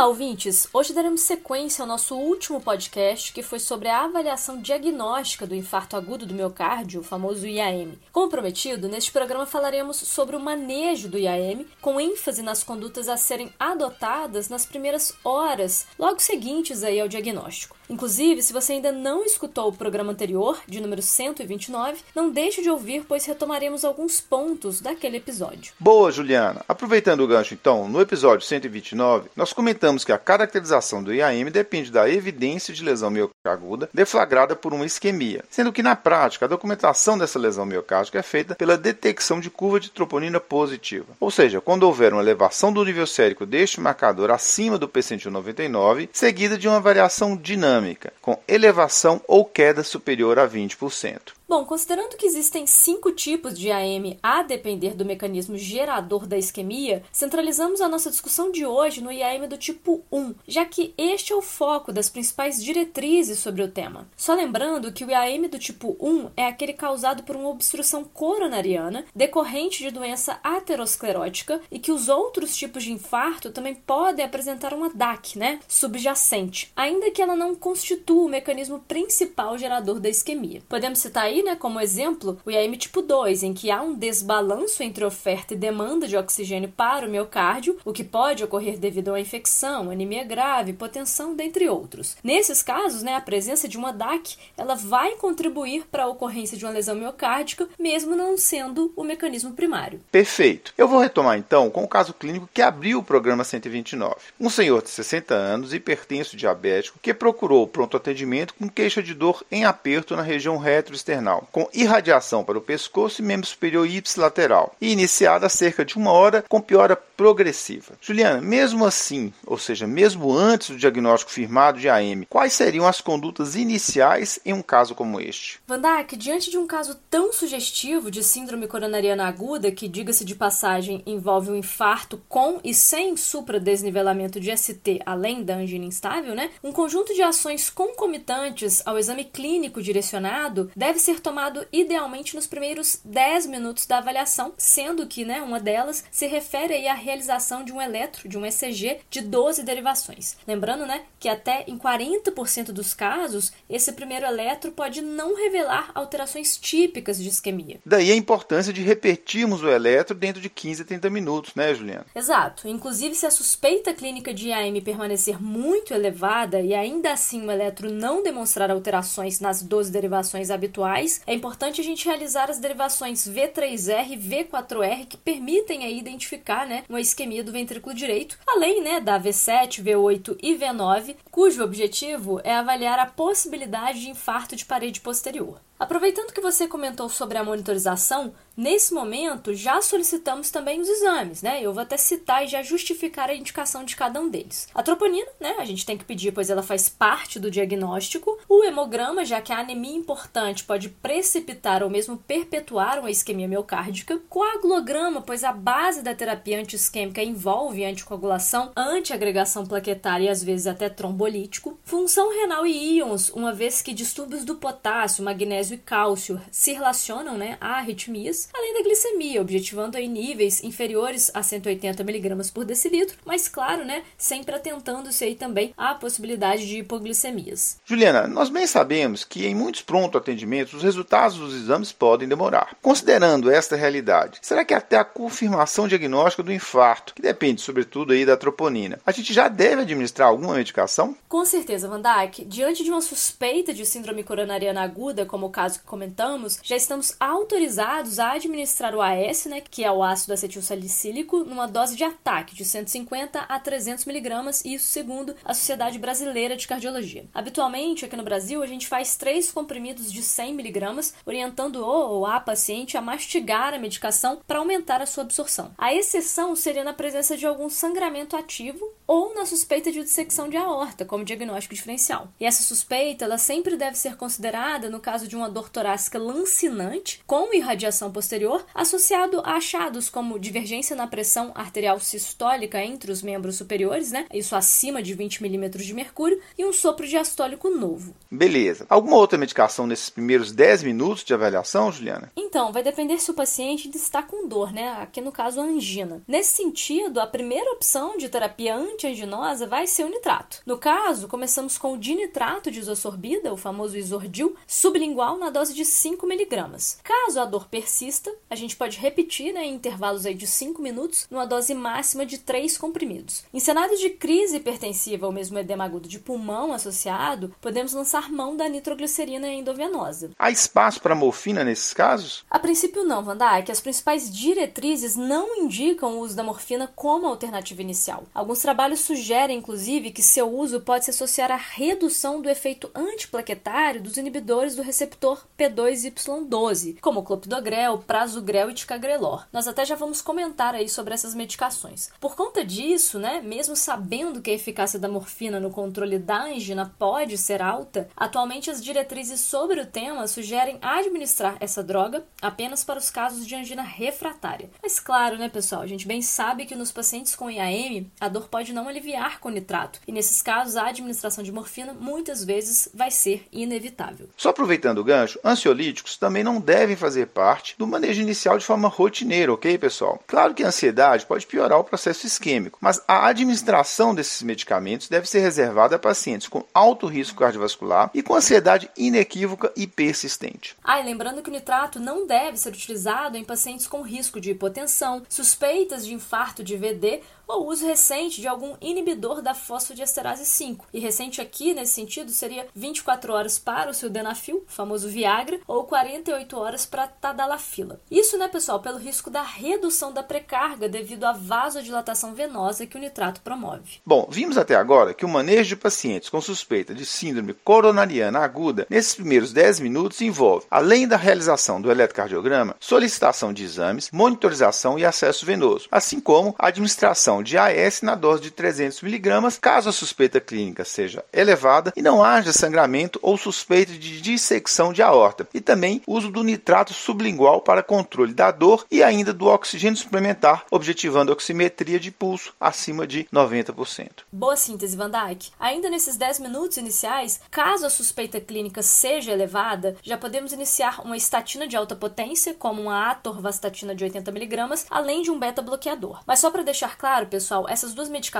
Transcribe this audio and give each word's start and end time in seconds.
Olá, 0.00 0.08
ouvintes! 0.08 0.66
Hoje 0.72 0.94
daremos 0.94 1.20
sequência 1.20 1.82
ao 1.82 1.86
nosso 1.86 2.16
último 2.16 2.58
podcast, 2.58 3.34
que 3.34 3.42
foi 3.42 3.58
sobre 3.58 3.86
a 3.86 4.04
avaliação 4.04 4.58
diagnóstica 4.58 5.46
do 5.46 5.54
infarto 5.54 5.94
agudo 5.94 6.24
do 6.24 6.32
miocárdio, 6.32 7.02
o 7.02 7.04
famoso 7.04 7.46
IAM. 7.46 7.98
Como 8.10 8.30
prometido, 8.30 8.88
neste 8.88 9.12
programa 9.12 9.44
falaremos 9.44 9.98
sobre 9.98 10.36
o 10.36 10.40
manejo 10.40 11.06
do 11.06 11.18
IAM, 11.18 11.66
com 11.82 12.00
ênfase 12.00 12.40
nas 12.40 12.64
condutas 12.64 13.10
a 13.10 13.18
serem 13.18 13.52
adotadas 13.60 14.48
nas 14.48 14.64
primeiras 14.64 15.12
horas, 15.22 15.86
logo 15.98 16.18
seguintes 16.18 16.82
aí 16.82 16.98
ao 16.98 17.06
diagnóstico. 17.06 17.76
Inclusive, 17.90 18.40
se 18.40 18.52
você 18.52 18.74
ainda 18.74 18.92
não 18.92 19.24
escutou 19.24 19.68
o 19.68 19.72
programa 19.72 20.12
anterior, 20.12 20.60
de 20.66 20.80
número 20.80 21.02
129, 21.02 21.98
não 22.14 22.30
deixe 22.30 22.62
de 22.62 22.70
ouvir, 22.70 23.04
pois 23.06 23.26
retomaremos 23.26 23.84
alguns 23.84 24.20
pontos 24.20 24.80
daquele 24.80 25.16
episódio. 25.16 25.72
Boa, 25.78 26.12
Juliana! 26.12 26.64
Aproveitando 26.68 27.22
o 27.22 27.26
gancho, 27.26 27.52
então, 27.52 27.88
no 27.88 28.00
episódio 28.00 28.46
129, 28.46 29.30
nós 29.34 29.52
comentamos 29.52 29.89
que 29.98 30.12
a 30.12 30.18
caracterização 30.18 31.02
do 31.02 31.12
IAM 31.12 31.50
depende 31.50 31.90
da 31.90 32.08
evidência 32.08 32.72
de 32.72 32.84
lesão 32.84 33.10
miocárdica 33.10 33.50
aguda 33.50 33.88
deflagrada 33.92 34.54
por 34.54 34.72
uma 34.72 34.84
isquemia, 34.84 35.44
sendo 35.50 35.72
que 35.72 35.82
na 35.82 35.96
prática 35.96 36.44
a 36.44 36.48
documentação 36.48 37.16
dessa 37.16 37.38
lesão 37.38 37.64
miocárdica 37.66 38.18
é 38.18 38.22
feita 38.22 38.54
pela 38.54 38.76
detecção 38.76 39.40
de 39.40 39.50
curva 39.50 39.80
de 39.80 39.90
troponina 39.90 40.38
positiva. 40.38 41.14
Ou 41.18 41.30
seja, 41.30 41.60
quando 41.60 41.84
houver 41.84 42.12
uma 42.12 42.22
elevação 42.22 42.72
do 42.72 42.84
nível 42.84 43.06
sérico 43.06 43.46
deste 43.46 43.80
marcador 43.80 44.30
acima 44.30 44.78
do 44.78 44.88
P199, 44.88 46.08
seguida 46.12 46.56
de 46.56 46.68
uma 46.68 46.80
variação 46.80 47.36
dinâmica, 47.36 48.12
com 48.20 48.38
elevação 48.46 49.20
ou 49.26 49.44
queda 49.44 49.82
superior 49.82 50.38
a 50.38 50.48
20%. 50.48 51.39
Bom, 51.50 51.64
considerando 51.64 52.16
que 52.16 52.26
existem 52.26 52.64
cinco 52.64 53.10
tipos 53.10 53.58
de 53.58 53.72
AM 53.72 54.16
a 54.22 54.44
depender 54.44 54.94
do 54.94 55.04
mecanismo 55.04 55.58
gerador 55.58 56.24
da 56.24 56.38
isquemia, 56.38 57.02
centralizamos 57.12 57.80
a 57.80 57.88
nossa 57.88 58.08
discussão 58.08 58.52
de 58.52 58.64
hoje 58.64 59.02
no 59.02 59.10
IAM 59.10 59.48
do 59.48 59.58
tipo 59.58 60.00
1, 60.12 60.32
já 60.46 60.64
que 60.64 60.94
este 60.96 61.32
é 61.32 61.34
o 61.34 61.42
foco 61.42 61.92
das 61.92 62.08
principais 62.08 62.62
diretrizes 62.62 63.40
sobre 63.40 63.62
o 63.62 63.68
tema. 63.68 64.06
Só 64.16 64.32
lembrando 64.32 64.92
que 64.92 65.04
o 65.04 65.10
IAM 65.10 65.48
do 65.48 65.58
tipo 65.58 65.96
1 65.98 66.30
é 66.36 66.46
aquele 66.46 66.72
causado 66.72 67.24
por 67.24 67.34
uma 67.34 67.48
obstrução 67.48 68.04
coronariana 68.04 69.04
decorrente 69.12 69.82
de 69.82 69.90
doença 69.90 70.38
aterosclerótica 70.44 71.60
e 71.68 71.80
que 71.80 71.90
os 71.90 72.08
outros 72.08 72.54
tipos 72.54 72.84
de 72.84 72.92
infarto 72.92 73.50
também 73.50 73.74
podem 73.74 74.24
apresentar 74.24 74.72
uma 74.72 74.88
DAC, 74.94 75.36
né, 75.36 75.58
subjacente, 75.66 76.70
ainda 76.76 77.10
que 77.10 77.20
ela 77.20 77.34
não 77.34 77.56
constitua 77.56 78.26
o 78.26 78.28
mecanismo 78.28 78.78
principal 78.86 79.58
gerador 79.58 79.98
da 79.98 80.08
isquemia. 80.08 80.62
Podemos 80.68 81.00
citar 81.00 81.24
aí 81.24 81.39
né, 81.42 81.56
como 81.56 81.80
exemplo, 81.80 82.38
o 82.44 82.50
IAM 82.50 82.72
tipo 82.72 83.02
2, 83.02 83.42
em 83.42 83.54
que 83.54 83.70
há 83.70 83.82
um 83.82 83.94
desbalanço 83.94 84.82
entre 84.82 85.04
oferta 85.04 85.54
e 85.54 85.56
demanda 85.56 86.06
de 86.06 86.16
oxigênio 86.16 86.72
para 86.76 87.06
o 87.06 87.10
miocárdio, 87.10 87.78
o 87.84 87.92
que 87.92 88.04
pode 88.04 88.44
ocorrer 88.44 88.78
devido 88.78 89.08
a 89.08 89.12
uma 89.12 89.20
infecção, 89.20 89.90
anemia 89.90 90.24
grave, 90.24 90.70
hipotensão, 90.70 91.34
dentre 91.34 91.68
outros. 91.68 92.16
Nesses 92.22 92.62
casos, 92.62 93.02
né, 93.02 93.14
a 93.14 93.20
presença 93.20 93.68
de 93.68 93.76
uma 93.76 93.92
DAC 93.92 94.36
ela 94.56 94.74
vai 94.74 95.12
contribuir 95.16 95.86
para 95.90 96.04
a 96.04 96.08
ocorrência 96.08 96.56
de 96.56 96.64
uma 96.64 96.72
lesão 96.72 96.94
miocárdica, 96.94 97.68
mesmo 97.78 98.14
não 98.14 98.36
sendo 98.36 98.92
o 98.96 99.04
mecanismo 99.04 99.52
primário. 99.52 100.00
Perfeito. 100.10 100.72
Eu 100.76 100.88
vou 100.88 101.00
retomar 101.00 101.38
então 101.38 101.70
com 101.70 101.84
o 101.84 101.88
caso 101.88 102.12
clínico 102.12 102.48
que 102.52 102.62
abriu 102.62 102.98
o 102.98 103.04
programa 103.04 103.44
129. 103.44 104.16
Um 104.38 104.50
senhor 104.50 104.82
de 104.82 104.90
60 104.90 105.34
anos, 105.34 105.72
hipertenso 105.72 106.36
diabético, 106.36 106.98
que 107.00 107.14
procurou 107.14 107.66
pronto 107.66 107.96
atendimento 107.96 108.54
com 108.54 108.68
queixa 108.68 109.02
de 109.02 109.14
dor 109.14 109.44
em 109.50 109.64
aperto 109.64 110.16
na 110.16 110.22
região 110.22 110.56
retroesternal 110.56 111.29
com 111.52 111.68
irradiação 111.72 112.44
para 112.44 112.58
o 112.58 112.62
pescoço 112.62 113.20
e 113.20 113.24
membro 113.24 113.46
superior 113.46 113.86
ipsilateral, 113.86 114.74
e 114.80 114.90
iniciada 114.92 115.48
cerca 115.48 115.84
de 115.84 115.96
uma 115.96 116.12
hora 116.12 116.44
com 116.48 116.60
piora 116.60 116.96
progressiva. 116.96 117.94
Juliana, 118.00 118.40
mesmo 118.40 118.86
assim, 118.86 119.32
ou 119.46 119.58
seja, 119.58 119.86
mesmo 119.86 120.32
antes 120.32 120.70
do 120.70 120.76
diagnóstico 120.76 121.30
firmado 121.30 121.78
de 121.78 121.88
AM, 121.88 122.26
quais 122.26 122.54
seriam 122.54 122.86
as 122.86 123.00
condutas 123.00 123.54
iniciais 123.54 124.40
em 124.44 124.54
um 124.54 124.62
caso 124.62 124.94
como 124.94 125.20
este? 125.20 125.60
Vandak, 125.66 126.16
diante 126.16 126.50
de 126.50 126.56
um 126.56 126.66
caso 126.66 126.98
tão 127.10 127.32
sugestivo 127.32 128.10
de 128.10 128.24
síndrome 128.24 128.66
coronariana 128.66 129.26
aguda, 129.26 129.70
que, 129.70 129.86
diga-se 129.86 130.24
de 130.24 130.34
passagem, 130.34 131.02
envolve 131.04 131.50
um 131.50 131.56
infarto 131.56 132.22
com 132.28 132.58
e 132.64 132.72
sem 132.72 133.16
supradesnivelamento 133.16 134.40
de 134.40 134.56
ST, 134.56 135.00
além 135.04 135.42
da 135.42 135.56
angina 135.56 135.84
instável, 135.84 136.34
né? 136.34 136.50
Um 136.64 136.72
conjunto 136.72 137.14
de 137.14 137.22
ações 137.22 137.68
concomitantes 137.68 138.82
ao 138.86 138.98
exame 138.98 139.24
clínico 139.24 139.82
direcionado 139.82 140.70
deve 140.74 140.98
ser 140.98 141.19
tomado 141.20 141.66
idealmente 141.72 142.34
nos 142.34 142.46
primeiros 142.46 143.00
10 143.04 143.46
minutos 143.46 143.86
da 143.86 143.98
avaliação, 143.98 144.52
sendo 144.56 145.06
que 145.06 145.24
né, 145.24 145.42
uma 145.42 145.60
delas 145.60 146.04
se 146.10 146.26
refere 146.26 146.86
à 146.86 146.94
realização 146.94 147.64
de 147.64 147.72
um 147.72 147.80
eletro, 147.80 148.28
de 148.28 148.36
um 148.36 148.44
ECG, 148.44 149.00
de 149.08 149.20
12 149.20 149.62
derivações. 149.62 150.36
Lembrando 150.46 150.86
né, 150.86 151.02
que 151.18 151.28
até 151.28 151.64
em 151.66 151.78
40% 151.78 152.72
dos 152.72 152.94
casos, 152.94 153.52
esse 153.68 153.92
primeiro 153.92 154.26
eletro 154.26 154.72
pode 154.72 155.02
não 155.02 155.34
revelar 155.34 155.90
alterações 155.94 156.56
típicas 156.56 157.18
de 157.18 157.28
isquemia. 157.28 157.80
Daí 157.84 158.10
a 158.10 158.16
importância 158.16 158.72
de 158.72 158.82
repetirmos 158.82 159.62
o 159.62 159.68
eletro 159.68 160.14
dentro 160.14 160.40
de 160.40 160.48
15 160.48 160.82
a 160.82 160.84
30 160.84 161.10
minutos, 161.10 161.54
né, 161.54 161.74
Juliana? 161.74 162.06
Exato. 162.14 162.68
Inclusive, 162.68 163.14
se 163.14 163.26
a 163.26 163.30
suspeita 163.30 163.92
clínica 163.94 164.32
de 164.32 164.48
IAM 164.48 164.80
permanecer 164.80 165.42
muito 165.42 165.94
elevada 165.94 166.60
e 166.60 166.74
ainda 166.74 167.12
assim 167.12 167.46
o 167.46 167.50
eletro 167.50 167.90
não 167.90 168.22
demonstrar 168.22 168.70
alterações 168.70 169.40
nas 169.40 169.62
12 169.62 169.90
derivações 169.90 170.50
habituais, 170.50 171.09
é 171.26 171.34
importante 171.34 171.80
a 171.80 171.84
gente 171.84 172.06
realizar 172.06 172.50
as 172.50 172.58
derivações 172.58 173.26
V3R 173.26 174.10
e 174.10 174.16
V4R 174.16 175.06
que 175.06 175.16
permitem 175.16 175.84
aí 175.84 175.98
identificar 175.98 176.66
né, 176.66 176.84
uma 176.88 177.00
isquemia 177.00 177.42
do 177.42 177.52
ventrículo 177.52 177.94
direito, 177.94 178.38
além 178.46 178.82
né, 178.82 179.00
da 179.00 179.18
V7, 179.18 179.82
V8 179.82 180.38
e 180.42 180.54
V9, 180.54 181.16
cujo 181.30 181.64
objetivo 181.64 182.40
é 182.44 182.54
avaliar 182.54 182.98
a 182.98 183.06
possibilidade 183.06 184.00
de 184.00 184.10
infarto 184.10 184.54
de 184.54 184.64
parede 184.64 185.00
posterior. 185.00 185.60
Aproveitando 185.80 186.34
que 186.34 186.42
você 186.42 186.68
comentou 186.68 187.08
sobre 187.08 187.38
a 187.38 187.44
monitorização, 187.44 188.34
nesse 188.56 188.92
momento 188.92 189.54
já 189.54 189.80
solicitamos 189.80 190.50
também 190.50 190.80
os 190.80 190.88
exames, 190.88 191.42
né? 191.42 191.60
Eu 191.62 191.72
vou 191.72 191.82
até 191.82 191.96
citar 191.96 192.44
e 192.44 192.48
já 192.48 192.62
justificar 192.62 193.30
a 193.30 193.34
indicação 193.34 193.84
de 193.84 193.96
cada 193.96 194.20
um 194.20 194.28
deles. 194.28 194.68
A 194.74 194.82
troponina, 194.82 195.28
né? 195.38 195.56
A 195.58 195.64
gente 195.64 195.86
tem 195.86 195.96
que 195.96 196.04
pedir, 196.04 196.32
pois 196.32 196.50
ela 196.50 196.62
faz 196.62 196.88
parte 196.88 197.38
do 197.38 197.50
diagnóstico. 197.50 198.38
O 198.48 198.64
hemograma, 198.64 199.24
já 199.24 199.40
que 199.40 199.52
a 199.52 199.60
anemia 199.60 199.96
importante 199.96 200.64
pode 200.64 200.88
precipitar 200.88 201.82
ou 201.82 201.90
mesmo 201.90 202.16
perpetuar 202.16 202.98
uma 202.98 203.10
isquemia 203.10 203.48
miocárdica. 203.48 204.20
Coagulograma, 204.28 205.22
pois 205.22 205.44
a 205.44 205.52
base 205.52 206.02
da 206.02 206.14
terapia 206.14 206.60
antiisquêmica 206.60 207.22
envolve 207.22 207.84
anticoagulação, 207.84 208.72
antiagregação 208.76 209.66
plaquetária 209.66 210.26
e 210.26 210.28
às 210.28 210.42
vezes 210.42 210.66
até 210.66 210.88
trombolítico. 210.88 211.78
Função 211.84 212.30
renal 212.30 212.66
e 212.66 212.96
íons, 212.96 213.30
uma 213.30 213.52
vez 213.52 213.82
que 213.82 213.94
distúrbios 213.94 214.44
do 214.44 214.56
potássio, 214.56 215.24
magnésio 215.24 215.74
e 215.74 215.78
cálcio 215.78 216.40
se 216.50 216.72
relacionam 216.72 217.36
né, 217.36 217.56
a 217.60 217.78
arritmias, 217.78 218.39
além 218.54 218.74
da 218.74 218.82
glicemia, 218.82 219.40
objetivando 219.40 219.96
aí 219.96 220.08
níveis 220.08 220.62
inferiores 220.62 221.30
a 221.34 221.42
180 221.42 222.02
mg 222.02 222.52
por 222.52 222.64
decilitro, 222.64 223.18
mas 223.24 223.48
claro, 223.48 223.84
né, 223.84 224.02
sempre 224.16 224.54
atentando-se 224.54 225.24
aí 225.24 225.34
também 225.34 225.72
à 225.76 225.94
possibilidade 225.94 226.66
de 226.66 226.78
hipoglicemias. 226.78 227.78
Juliana, 227.84 228.26
nós 228.26 228.48
bem 228.48 228.66
sabemos 228.66 229.24
que 229.24 229.46
em 229.46 229.54
muitos 229.54 229.82
pronto 229.82 230.18
atendimentos 230.18 230.74
os 230.74 230.82
resultados 230.82 231.38
dos 231.38 231.54
exames 231.54 231.92
podem 231.92 232.28
demorar. 232.28 232.76
Considerando 232.82 233.50
esta 233.50 233.76
realidade, 233.76 234.38
será 234.42 234.64
que 234.64 234.74
até 234.74 234.96
a 234.96 235.04
confirmação 235.04 235.88
diagnóstica 235.88 236.42
do 236.42 236.52
infarto, 236.52 237.14
que 237.14 237.22
depende 237.22 237.60
sobretudo 237.60 238.12
aí 238.12 238.24
da 238.24 238.36
troponina, 238.36 239.00
a 239.04 239.12
gente 239.12 239.32
já 239.32 239.48
deve 239.48 239.82
administrar 239.82 240.28
alguma 240.28 240.54
medicação? 240.54 241.16
Com 241.28 241.44
certeza, 241.44 241.88
Van 241.88 242.00
Dijk. 242.00 242.44
Diante 242.44 242.82
de 242.82 242.90
uma 242.90 243.00
suspeita 243.00 243.72
de 243.72 243.84
síndrome 243.86 244.22
coronariana 244.22 244.82
aguda, 244.82 245.26
como 245.26 245.46
o 245.46 245.50
caso 245.50 245.80
que 245.80 245.84
comentamos, 245.84 246.58
já 246.62 246.76
estamos 246.76 247.14
autorizados 247.18 248.18
a 248.18 248.29
administrar 248.32 248.94
o 248.94 249.02
AS, 249.02 249.46
né, 249.46 249.60
que 249.60 249.84
é 249.84 249.90
o 249.90 250.02
ácido 250.02 250.32
acetil 250.32 250.62
salicílico, 250.62 251.44
numa 251.44 251.66
dose 251.66 251.96
de 251.96 252.04
ataque 252.04 252.54
de 252.54 252.64
150 252.64 253.40
a 253.40 253.58
300 253.58 254.04
miligramas, 254.04 254.64
isso 254.64 254.86
segundo 254.86 255.34
a 255.44 255.54
Sociedade 255.54 255.98
Brasileira 255.98 256.56
de 256.56 256.66
Cardiologia. 256.66 257.26
Habitualmente, 257.34 258.04
aqui 258.04 258.16
no 258.16 258.22
Brasil, 258.22 258.62
a 258.62 258.66
gente 258.66 258.86
faz 258.86 259.16
três 259.16 259.50
comprimidos 259.50 260.12
de 260.12 260.22
100 260.22 260.54
miligramas, 260.54 261.14
orientando 261.24 261.76
o 261.76 262.10
ou 262.10 262.26
a 262.26 262.40
paciente 262.40 262.96
a 262.96 263.00
mastigar 263.00 263.74
a 263.74 263.78
medicação 263.78 264.40
para 264.46 264.58
aumentar 264.58 265.00
a 265.00 265.06
sua 265.06 265.24
absorção. 265.24 265.72
A 265.76 265.94
exceção 265.94 266.54
seria 266.56 266.84
na 266.84 266.92
presença 266.92 267.36
de 267.36 267.46
algum 267.46 267.68
sangramento 267.68 268.36
ativo 268.36 268.92
ou 269.10 269.34
na 269.34 269.44
suspeita 269.44 269.90
de 269.90 270.04
dissecção 270.04 270.48
de 270.48 270.56
aorta, 270.56 271.04
como 271.04 271.24
diagnóstico 271.24 271.74
diferencial. 271.74 272.28
E 272.38 272.46
essa 272.46 272.62
suspeita, 272.62 273.24
ela 273.24 273.38
sempre 273.38 273.76
deve 273.76 273.98
ser 273.98 274.14
considerada 274.14 274.88
no 274.88 275.00
caso 275.00 275.26
de 275.26 275.34
uma 275.34 275.50
dor 275.50 275.68
torácica 275.68 276.16
lancinante 276.16 277.20
com 277.26 277.52
irradiação 277.52 278.12
posterior, 278.12 278.64
associado 278.72 279.40
a 279.40 279.56
achados 279.56 280.08
como 280.08 280.38
divergência 280.38 280.94
na 280.94 281.08
pressão 281.08 281.50
arterial 281.56 281.98
sistólica 281.98 282.80
entre 282.84 283.10
os 283.10 283.20
membros 283.20 283.56
superiores, 283.56 284.12
né? 284.12 284.26
Isso 284.32 284.54
acima 284.54 285.02
de 285.02 285.12
20 285.12 285.42
milímetros 285.42 285.84
de 285.84 285.92
mercúrio, 285.92 286.40
e 286.56 286.64
um 286.64 286.72
sopro 286.72 287.04
diastólico 287.04 287.68
novo. 287.68 288.14
Beleza. 288.30 288.86
Alguma 288.88 289.16
outra 289.16 289.36
medicação 289.36 289.88
nesses 289.88 290.08
primeiros 290.08 290.52
10 290.52 290.84
minutos 290.84 291.24
de 291.24 291.34
avaliação, 291.34 291.90
Juliana? 291.90 292.30
Então, 292.36 292.70
vai 292.70 292.84
depender 292.84 293.18
se 293.18 293.32
o 293.32 293.34
paciente 293.34 293.90
está 293.92 294.22
com 294.22 294.46
dor, 294.46 294.72
né? 294.72 294.88
Aqui 295.02 295.20
no 295.20 295.32
caso, 295.32 295.60
a 295.60 295.64
angina. 295.64 296.22
Nesse 296.28 296.52
sentido, 296.52 297.18
a 297.18 297.26
primeira 297.26 297.72
opção 297.72 298.16
de 298.16 298.28
terapia 298.28 298.76
antianginosa 299.00 299.66
vai 299.66 299.86
ser 299.86 300.04
o 300.04 300.08
nitrato. 300.08 300.60
No 300.66 300.76
caso, 300.76 301.26
começamos 301.26 301.78
com 301.78 301.94
o 301.94 301.98
dinitrato 301.98 302.70
de 302.70 302.80
isosorbida, 302.80 303.52
o 303.52 303.56
famoso 303.56 303.96
isordil, 303.96 304.54
sublingual 304.66 305.38
na 305.38 305.48
dose 305.48 305.74
de 305.74 305.84
5 305.84 306.26
miligramas. 306.26 306.98
Caso 307.02 307.40
a 307.40 307.46
dor 307.46 307.66
persista, 307.68 308.30
a 308.50 308.54
gente 308.54 308.76
pode 308.76 308.98
repetir 308.98 309.54
né, 309.54 309.64
em 309.64 309.74
intervalos 309.74 310.26
aí 310.26 310.34
de 310.34 310.46
5 310.46 310.82
minutos, 310.82 311.26
numa 311.30 311.46
dose 311.46 311.74
máxima 311.74 312.26
de 312.26 312.38
3 312.38 312.76
comprimidos. 312.76 313.44
Em 313.54 313.60
cenários 313.60 314.00
de 314.00 314.10
crise 314.10 314.58
hipertensiva 314.58 315.26
ou 315.26 315.32
mesmo 315.32 315.58
edema 315.58 315.84
agudo 315.84 316.08
de 316.08 316.18
pulmão 316.18 316.72
associado, 316.72 317.54
podemos 317.60 317.94
lançar 317.94 318.30
mão 318.30 318.56
da 318.56 318.68
nitroglicerina 318.68 319.48
endovenosa. 319.48 320.30
Há 320.38 320.50
espaço 320.50 321.00
para 321.00 321.14
morfina 321.14 321.64
nesses 321.64 321.94
casos? 321.94 322.44
A 322.50 322.58
princípio 322.58 323.04
não, 323.04 323.22
Van 323.22 323.36
Dijk. 323.36 323.72
As 323.72 323.80
principais 323.80 324.30
diretrizes 324.30 325.16
não 325.16 325.56
indicam 325.56 326.16
o 326.16 326.20
uso 326.20 326.36
da 326.36 326.42
morfina 326.42 326.90
como 326.94 327.26
alternativa 327.26 327.80
inicial. 327.80 328.24
Alguns 328.34 328.60
trabalhos 328.60 328.79
sugerem, 329.00 329.58
inclusive, 329.58 330.10
que 330.10 330.22
seu 330.22 330.50
uso 330.50 330.80
pode 330.80 331.04
se 331.04 331.10
associar 331.10 331.50
à 331.50 331.56
redução 331.56 332.40
do 332.40 332.48
efeito 332.48 332.90
antiplaquetário 332.94 334.00
dos 334.00 334.16
inibidores 334.16 334.74
do 334.74 334.82
receptor 334.82 335.44
P2Y12, 335.58 336.98
como 337.00 337.22
clopidogrel, 337.22 337.98
prasugrel 337.98 338.70
e 338.70 338.74
ticagrelor. 338.74 339.46
Nós 339.52 339.68
até 339.68 339.84
já 339.84 339.94
vamos 339.94 340.22
comentar 340.22 340.74
aí 340.74 340.88
sobre 340.88 341.12
essas 341.12 341.34
medicações. 341.34 342.10
Por 342.18 342.34
conta 342.34 342.64
disso, 342.64 343.18
né, 343.18 343.40
mesmo 343.40 343.76
sabendo 343.76 344.40
que 344.40 344.50
a 344.50 344.54
eficácia 344.54 344.98
da 344.98 345.08
morfina 345.08 345.60
no 345.60 345.70
controle 345.70 346.18
da 346.18 346.44
angina 346.44 346.94
pode 346.98 347.36
ser 347.36 347.60
alta, 347.60 348.08
atualmente 348.16 348.70
as 348.70 348.82
diretrizes 348.82 349.40
sobre 349.40 349.80
o 349.80 349.86
tema 349.86 350.26
sugerem 350.26 350.78
administrar 350.80 351.56
essa 351.60 351.82
droga 351.82 352.24
apenas 352.40 352.82
para 352.82 352.98
os 352.98 353.10
casos 353.10 353.46
de 353.46 353.54
angina 353.54 353.82
refratária. 353.82 354.70
Mas 354.82 354.98
claro, 354.98 355.36
né, 355.36 355.48
pessoal, 355.48 355.82
a 355.82 355.86
gente 355.86 356.06
bem 356.06 356.22
sabe 356.22 356.64
que 356.64 356.74
nos 356.74 356.90
pacientes 356.90 357.34
com 357.34 357.50
IAM 357.50 358.10
a 358.20 358.28
dor 358.28 358.48
pode 358.48 358.69
não 358.72 358.88
aliviar 358.88 359.40
com 359.40 359.48
nitrato, 359.48 360.00
e 360.06 360.12
nesses 360.12 360.42
casos 360.42 360.76
a 360.76 360.86
administração 360.88 361.42
de 361.42 361.52
morfina 361.52 361.92
muitas 361.92 362.44
vezes 362.44 362.88
vai 362.94 363.10
ser 363.10 363.46
inevitável. 363.52 364.28
Só 364.36 364.50
aproveitando 364.50 364.98
o 364.98 365.04
gancho, 365.04 365.38
ansiolíticos 365.44 366.16
também 366.16 366.44
não 366.44 366.60
devem 366.60 366.96
fazer 366.96 367.26
parte 367.26 367.74
do 367.78 367.86
manejo 367.86 368.22
inicial 368.22 368.58
de 368.58 368.64
forma 368.64 368.88
rotineira, 368.88 369.52
ok, 369.52 369.78
pessoal? 369.78 370.22
Claro 370.26 370.54
que 370.54 370.62
a 370.62 370.68
ansiedade 370.68 371.26
pode 371.26 371.46
piorar 371.46 371.78
o 371.78 371.84
processo 371.84 372.26
isquêmico, 372.26 372.78
mas 372.80 373.02
a 373.06 373.26
administração 373.26 374.14
desses 374.14 374.42
medicamentos 374.42 375.08
deve 375.08 375.28
ser 375.28 375.40
reservada 375.40 375.96
a 375.96 375.98
pacientes 375.98 376.48
com 376.48 376.64
alto 376.72 377.06
risco 377.06 377.38
cardiovascular 377.38 378.10
e 378.14 378.22
com 378.22 378.34
ansiedade 378.34 378.90
inequívoca 378.96 379.72
e 379.76 379.86
persistente. 379.86 380.76
Ah, 380.84 381.00
e 381.00 381.04
lembrando 381.04 381.42
que 381.42 381.48
o 381.48 381.52
nitrato 381.52 381.98
não 381.98 382.26
deve 382.26 382.56
ser 382.56 382.70
utilizado 382.70 383.36
em 383.36 383.44
pacientes 383.44 383.86
com 383.86 384.02
risco 384.02 384.40
de 384.40 384.50
hipotensão, 384.50 385.22
suspeitas 385.28 386.04
de 386.04 386.14
infarto 386.14 386.62
de 386.62 386.76
VD 386.76 387.20
ou 387.46 387.68
uso 387.68 387.86
recente 387.86 388.40
de 388.40 388.46
algum 388.46 388.59
inibidor 388.80 389.42
da 389.42 389.54
fosfodiesterase 389.54 390.44
5. 390.44 390.86
E 390.92 391.00
recente 391.00 391.40
aqui, 391.40 391.74
nesse 391.74 391.94
sentido, 391.94 392.30
seria 392.30 392.66
24 392.74 393.32
horas 393.32 393.58
para 393.58 393.90
o 393.90 393.94
sildenafil, 393.94 394.64
famoso 394.66 395.08
Viagra, 395.08 395.60
ou 395.66 395.84
48 395.84 396.56
horas 396.56 396.86
para 396.86 397.06
tadalafila. 397.06 398.00
Isso, 398.10 398.36
né, 398.38 398.48
pessoal, 398.48 398.80
pelo 398.80 398.98
risco 398.98 399.30
da 399.30 399.42
redução 399.42 400.12
da 400.12 400.22
precarga 400.22 400.88
devido 400.88 401.24
à 401.24 401.32
vasodilatação 401.32 402.34
venosa 402.34 402.86
que 402.86 402.96
o 402.96 403.00
nitrato 403.00 403.40
promove. 403.40 404.00
Bom, 404.04 404.26
vimos 404.30 404.58
até 404.58 404.74
agora 404.74 405.14
que 405.14 405.24
o 405.24 405.28
manejo 405.28 405.70
de 405.70 405.76
pacientes 405.76 406.28
com 406.28 406.40
suspeita 406.40 406.94
de 406.94 407.06
síndrome 407.06 407.54
coronariana 407.54 408.40
aguda 408.40 408.86
nesses 408.90 409.14
primeiros 409.14 409.52
10 409.52 409.80
minutos 409.80 410.20
envolve, 410.20 410.66
além 410.70 411.06
da 411.06 411.16
realização 411.16 411.80
do 411.80 411.90
eletrocardiograma, 411.90 412.76
solicitação 412.80 413.52
de 413.52 413.64
exames, 413.64 414.10
monitorização 414.12 414.98
e 414.98 415.04
acesso 415.04 415.46
venoso, 415.46 415.88
assim 415.90 416.20
como 416.20 416.54
a 416.58 416.68
administração 416.68 417.42
de 417.42 417.56
AS 417.56 418.02
na 418.02 418.14
dose 418.14 418.42
de 418.42 418.49
300 418.50 419.02
mg, 419.02 419.58
caso 419.60 419.88
a 419.88 419.92
suspeita 419.92 420.40
clínica 420.40 420.84
seja 420.84 421.24
elevada 421.32 421.92
e 421.96 422.02
não 422.02 422.22
haja 422.22 422.52
sangramento 422.52 423.18
ou 423.22 423.36
suspeita 423.36 423.92
de 423.92 424.20
dissecção 424.20 424.92
de 424.92 425.02
aorta, 425.02 425.48
e 425.52 425.60
também 425.60 426.02
uso 426.06 426.30
do 426.30 426.42
nitrato 426.42 426.92
sublingual 426.92 427.60
para 427.60 427.82
controle 427.82 428.32
da 428.32 428.50
dor 428.50 428.84
e 428.90 429.02
ainda 429.02 429.32
do 429.32 429.46
oxigênio 429.46 429.96
suplementar, 429.96 430.64
objetivando 430.70 431.32
a 431.32 431.34
oximetria 431.34 431.98
de 431.98 432.10
pulso 432.10 432.54
acima 432.60 433.06
de 433.06 433.24
90%. 433.32 434.08
Boa 434.32 434.56
síntese, 434.56 434.96
Van 434.96 435.10
Dijk. 435.10 435.50
Ainda 435.58 435.90
nesses 435.90 436.16
10 436.16 436.40
minutos 436.40 436.76
iniciais, 436.76 437.40
caso 437.50 437.86
a 437.86 437.90
suspeita 437.90 438.40
clínica 438.40 438.82
seja 438.82 439.32
elevada, 439.32 439.96
já 440.02 440.16
podemos 440.16 440.52
iniciar 440.52 441.00
uma 441.04 441.16
estatina 441.16 441.66
de 441.66 441.76
alta 441.76 441.96
potência, 441.96 442.54
como 442.54 442.82
uma 442.82 443.10
atorvastatina 443.10 443.94
de 443.94 444.04
80mg, 444.04 444.86
além 444.90 445.22
de 445.22 445.30
um 445.30 445.38
beta-bloqueador. 445.38 446.20
Mas 446.26 446.38
só 446.38 446.50
para 446.50 446.62
deixar 446.62 446.96
claro, 446.96 447.26
pessoal, 447.26 447.66
essas 447.68 447.94
duas 447.94 448.08
medicações, 448.08 448.39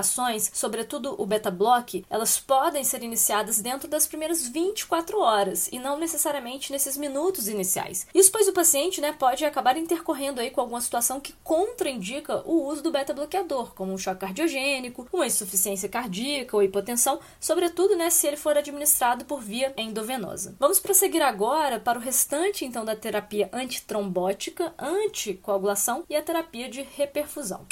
sobretudo 0.52 1.14
o 1.19 1.26
beta-block, 1.26 2.05
elas 2.08 2.38
podem 2.38 2.85
ser 2.85 3.02
iniciadas 3.02 3.61
dentro 3.61 3.88
das 3.88 4.06
primeiras 4.06 4.47
24 4.47 5.19
horas 5.19 5.69
e 5.73 5.79
não 5.79 5.99
necessariamente 5.99 6.73
nesses 6.73 6.97
minutos 6.97 7.49
iniciais. 7.49 8.06
Isso 8.14 8.31
pois 8.32 8.49
o 8.49 8.52
paciente 8.52 9.00
né, 9.00 9.12
pode 9.12 9.44
acabar 9.44 9.76
intercorrendo 9.76 10.41
aí 10.41 10.50
com 10.50 10.61
alguma 10.61 10.81
situação 10.81 11.20
que 11.20 11.35
contraindica 11.44 12.43
o 12.47 12.67
uso 12.67 12.82
do 12.82 12.91
beta-bloqueador, 12.91 13.75
como 13.75 13.93
um 13.93 13.99
choque 13.99 14.20
cardiogênico, 14.20 15.08
uma 15.12 15.26
insuficiência 15.26 15.88
cardíaca 15.88 16.56
ou 16.56 16.62
hipotensão, 16.62 17.20
sobretudo 17.41 17.97
né, 17.97 18.11
se 18.11 18.26
ele 18.26 18.37
for 18.37 18.56
administrado 18.56 19.25
por 19.25 19.41
via 19.41 19.73
endovenosa. 19.76 20.55
Vamos 20.58 20.79
prosseguir 20.79 21.23
agora 21.23 21.81
para 21.81 21.99
o 21.99 22.02
restante 22.02 22.64
então 22.64 22.85
da 22.85 22.97
terapia 22.97 23.49
antitrombótica, 23.52 24.75
anticoagulação 24.79 26.05
e 26.08 26.17
a 26.17 26.23
terapia 26.23 26.69
de 26.69 26.82
reperfusão. 26.82 27.67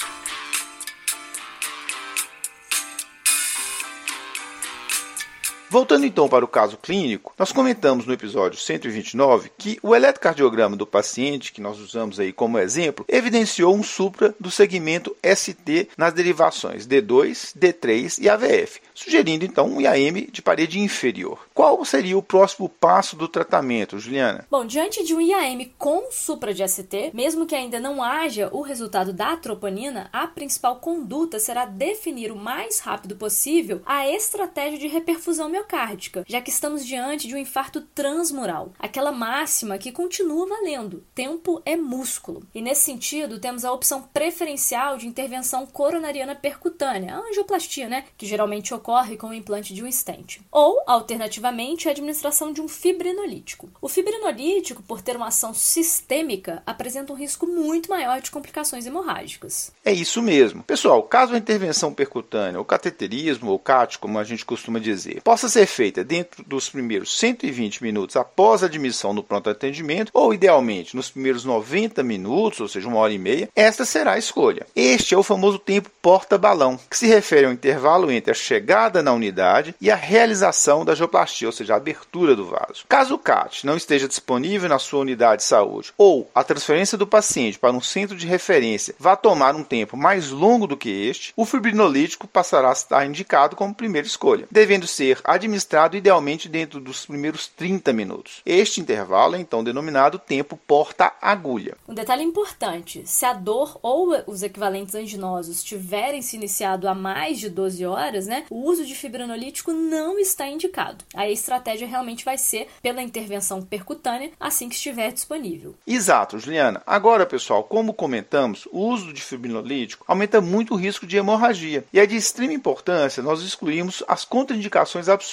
Voltando 5.70 6.06
então 6.06 6.30
para 6.30 6.44
o 6.44 6.48
caso 6.48 6.78
clínico, 6.78 7.34
nós 7.38 7.52
comentamos 7.52 8.06
no 8.06 8.14
episódio 8.14 8.58
129 8.58 9.50
que 9.58 9.78
o 9.82 9.94
eletrocardiograma 9.94 10.74
do 10.74 10.86
paciente, 10.86 11.52
que 11.52 11.60
nós 11.60 11.78
usamos 11.78 12.18
aí 12.18 12.32
como 12.32 12.58
exemplo, 12.58 13.04
evidenciou 13.06 13.74
um 13.74 13.82
supra 13.82 14.34
do 14.40 14.50
segmento 14.50 15.14
ST 15.22 15.90
nas 15.94 16.14
derivações 16.14 16.86
D2, 16.86 17.52
D3 17.54 18.18
e 18.18 18.30
AVF, 18.30 18.80
sugerindo 18.94 19.44
então 19.44 19.68
um 19.68 19.78
IAM 19.78 20.28
de 20.32 20.40
parede 20.40 20.80
inferior. 20.80 21.46
Qual 21.52 21.84
seria 21.84 22.16
o 22.16 22.22
próximo 22.22 22.70
passo 22.70 23.14
do 23.14 23.28
tratamento, 23.28 23.98
Juliana? 23.98 24.46
Bom, 24.50 24.64
diante 24.64 25.04
de 25.04 25.14
um 25.14 25.20
IAM 25.20 25.70
com 25.76 26.10
supra 26.10 26.54
de 26.54 26.66
ST, 26.66 27.10
mesmo 27.12 27.44
que 27.44 27.54
ainda 27.54 27.78
não 27.78 28.02
haja 28.02 28.48
o 28.52 28.62
resultado 28.62 29.12
da 29.12 29.36
troponina, 29.36 30.08
a 30.14 30.26
principal 30.26 30.76
conduta 30.76 31.38
será 31.38 31.66
definir 31.66 32.32
o 32.32 32.36
mais 32.36 32.78
rápido 32.78 33.16
possível 33.16 33.82
a 33.84 34.08
estratégia 34.08 34.78
de 34.78 34.86
reperfusão 34.86 35.57
miocárdica, 35.58 36.24
já 36.26 36.40
que 36.40 36.50
estamos 36.50 36.86
diante 36.86 37.26
de 37.26 37.34
um 37.34 37.38
infarto 37.38 37.80
transmural, 37.80 38.72
aquela 38.78 39.12
máxima 39.12 39.78
que 39.78 39.92
continua 39.92 40.46
valendo: 40.46 41.04
tempo 41.14 41.60
é 41.64 41.76
músculo. 41.76 42.42
E 42.54 42.62
nesse 42.62 42.82
sentido, 42.82 43.40
temos 43.40 43.64
a 43.64 43.72
opção 43.72 44.02
preferencial 44.02 44.96
de 44.96 45.06
intervenção 45.06 45.66
coronariana 45.66 46.34
percutânea, 46.34 47.16
a 47.16 47.20
angioplastia, 47.20 47.88
né, 47.88 48.04
que 48.16 48.26
geralmente 48.26 48.72
ocorre 48.72 49.16
com 49.16 49.28
o 49.28 49.34
implante 49.34 49.74
de 49.74 49.82
um 49.82 49.90
stent. 49.90 50.38
Ou, 50.50 50.82
alternativamente, 50.86 51.88
a 51.88 51.90
administração 51.90 52.52
de 52.52 52.60
um 52.60 52.68
fibrinolítico. 52.68 53.70
O 53.80 53.88
fibrinolítico, 53.88 54.82
por 54.82 55.02
ter 55.02 55.16
uma 55.16 55.28
ação 55.28 55.52
sistêmica, 55.52 56.62
apresenta 56.66 57.12
um 57.12 57.16
risco 57.16 57.46
muito 57.46 57.90
maior 57.90 58.20
de 58.20 58.30
complicações 58.30 58.86
hemorrágicas. 58.86 59.72
É 59.84 59.92
isso 59.92 60.22
mesmo. 60.22 60.62
Pessoal, 60.62 61.02
caso 61.02 61.34
a 61.34 61.38
intervenção 61.38 61.92
percutânea, 61.92 62.58
ou 62.58 62.64
cateterismo, 62.64 63.50
ou 63.50 63.58
CAT, 63.58 63.98
como 63.98 64.18
a 64.18 64.24
gente 64.24 64.44
costuma 64.44 64.78
dizer, 64.78 65.22
possa 65.22 65.47
ser 65.48 65.66
feita 65.66 66.04
dentro 66.04 66.44
dos 66.44 66.68
primeiros 66.68 67.18
120 67.18 67.82
minutos 67.82 68.16
após 68.16 68.62
a 68.62 68.66
admissão 68.66 69.12
no 69.12 69.22
pronto 69.22 69.50
atendimento, 69.50 70.10
ou 70.14 70.34
idealmente 70.34 70.94
nos 70.96 71.10
primeiros 71.10 71.44
90 71.44 72.02
minutos, 72.02 72.60
ou 72.60 72.68
seja, 72.68 72.88
uma 72.88 72.98
hora 72.98 73.12
e 73.12 73.18
meia, 73.18 73.48
esta 73.54 73.84
será 73.84 74.12
a 74.12 74.18
escolha. 74.18 74.66
Este 74.74 75.14
é 75.14 75.18
o 75.18 75.22
famoso 75.22 75.58
tempo 75.58 75.90
porta-balão, 76.02 76.78
que 76.90 76.96
se 76.96 77.06
refere 77.06 77.46
ao 77.46 77.52
intervalo 77.52 78.10
entre 78.10 78.30
a 78.30 78.34
chegada 78.34 79.02
na 79.02 79.12
unidade 79.12 79.74
e 79.80 79.90
a 79.90 79.96
realização 79.96 80.84
da 80.84 80.94
geoplastia, 80.94 81.48
ou 81.48 81.52
seja, 81.52 81.74
a 81.74 81.76
abertura 81.76 82.34
do 82.34 82.46
vaso. 82.46 82.84
Caso 82.88 83.14
o 83.14 83.18
CAT 83.18 83.64
não 83.66 83.76
esteja 83.76 84.08
disponível 84.08 84.68
na 84.68 84.78
sua 84.78 85.00
unidade 85.00 85.42
de 85.42 85.48
saúde, 85.48 85.92
ou 85.96 86.30
a 86.34 86.44
transferência 86.44 86.98
do 86.98 87.06
paciente 87.06 87.58
para 87.58 87.72
um 87.72 87.80
centro 87.80 88.16
de 88.16 88.26
referência 88.26 88.94
vá 88.98 89.16
tomar 89.16 89.54
um 89.54 89.64
tempo 89.64 89.96
mais 89.96 90.30
longo 90.30 90.66
do 90.66 90.76
que 90.76 90.88
este, 90.88 91.32
o 91.36 91.44
fibrinolítico 91.44 92.26
passará 92.26 92.70
a 92.70 92.72
estar 92.72 93.06
indicado 93.06 93.56
como 93.56 93.74
primeira 93.74 94.06
escolha, 94.06 94.46
devendo 94.50 94.86
ser 94.86 95.20
administrado 95.38 95.96
idealmente 95.96 96.48
dentro 96.48 96.80
dos 96.80 97.06
primeiros 97.06 97.46
30 97.46 97.92
minutos. 97.92 98.42
Este 98.44 98.80
intervalo 98.80 99.36
é 99.36 99.40
então 99.40 99.64
denominado 99.64 100.18
tempo 100.18 100.56
porta-agulha. 100.66 101.76
Um 101.88 101.94
detalhe 101.94 102.22
importante: 102.22 103.02
se 103.06 103.24
a 103.24 103.32
dor 103.32 103.78
ou 103.82 104.22
os 104.26 104.42
equivalentes 104.42 104.94
anginosos 104.94 105.62
tiverem 105.62 106.20
se 106.20 106.36
iniciado 106.36 106.88
há 106.88 106.94
mais 106.94 107.38
de 107.38 107.48
12 107.48 107.86
horas, 107.86 108.26
né, 108.26 108.44
o 108.50 108.68
uso 108.68 108.84
de 108.84 108.94
fibrinolítico 108.94 109.72
não 109.72 110.18
está 110.18 110.46
indicado. 110.46 111.04
Aí 111.14 111.30
a 111.30 111.32
estratégia 111.32 111.86
realmente 111.86 112.24
vai 112.24 112.36
ser 112.36 112.68
pela 112.82 113.02
intervenção 113.02 113.62
percutânea 113.62 114.32
assim 114.38 114.68
que 114.68 114.74
estiver 114.74 115.12
disponível. 115.12 115.74
Exato, 115.86 116.38
Juliana. 116.38 116.82
Agora, 116.86 117.24
pessoal, 117.24 117.62
como 117.62 117.94
comentamos, 117.94 118.66
o 118.72 118.80
uso 118.80 119.12
de 119.12 119.22
fibrinolítico 119.22 120.04
aumenta 120.08 120.40
muito 120.40 120.74
o 120.74 120.76
risco 120.76 121.06
de 121.06 121.16
hemorragia 121.16 121.84
e 121.92 122.00
é 122.00 122.06
de 122.06 122.16
extrema 122.16 122.52
importância 122.52 123.22
nós 123.22 123.42
excluímos 123.42 124.02
as 124.08 124.24
contraindicações 124.24 125.08
absolutas 125.08 125.27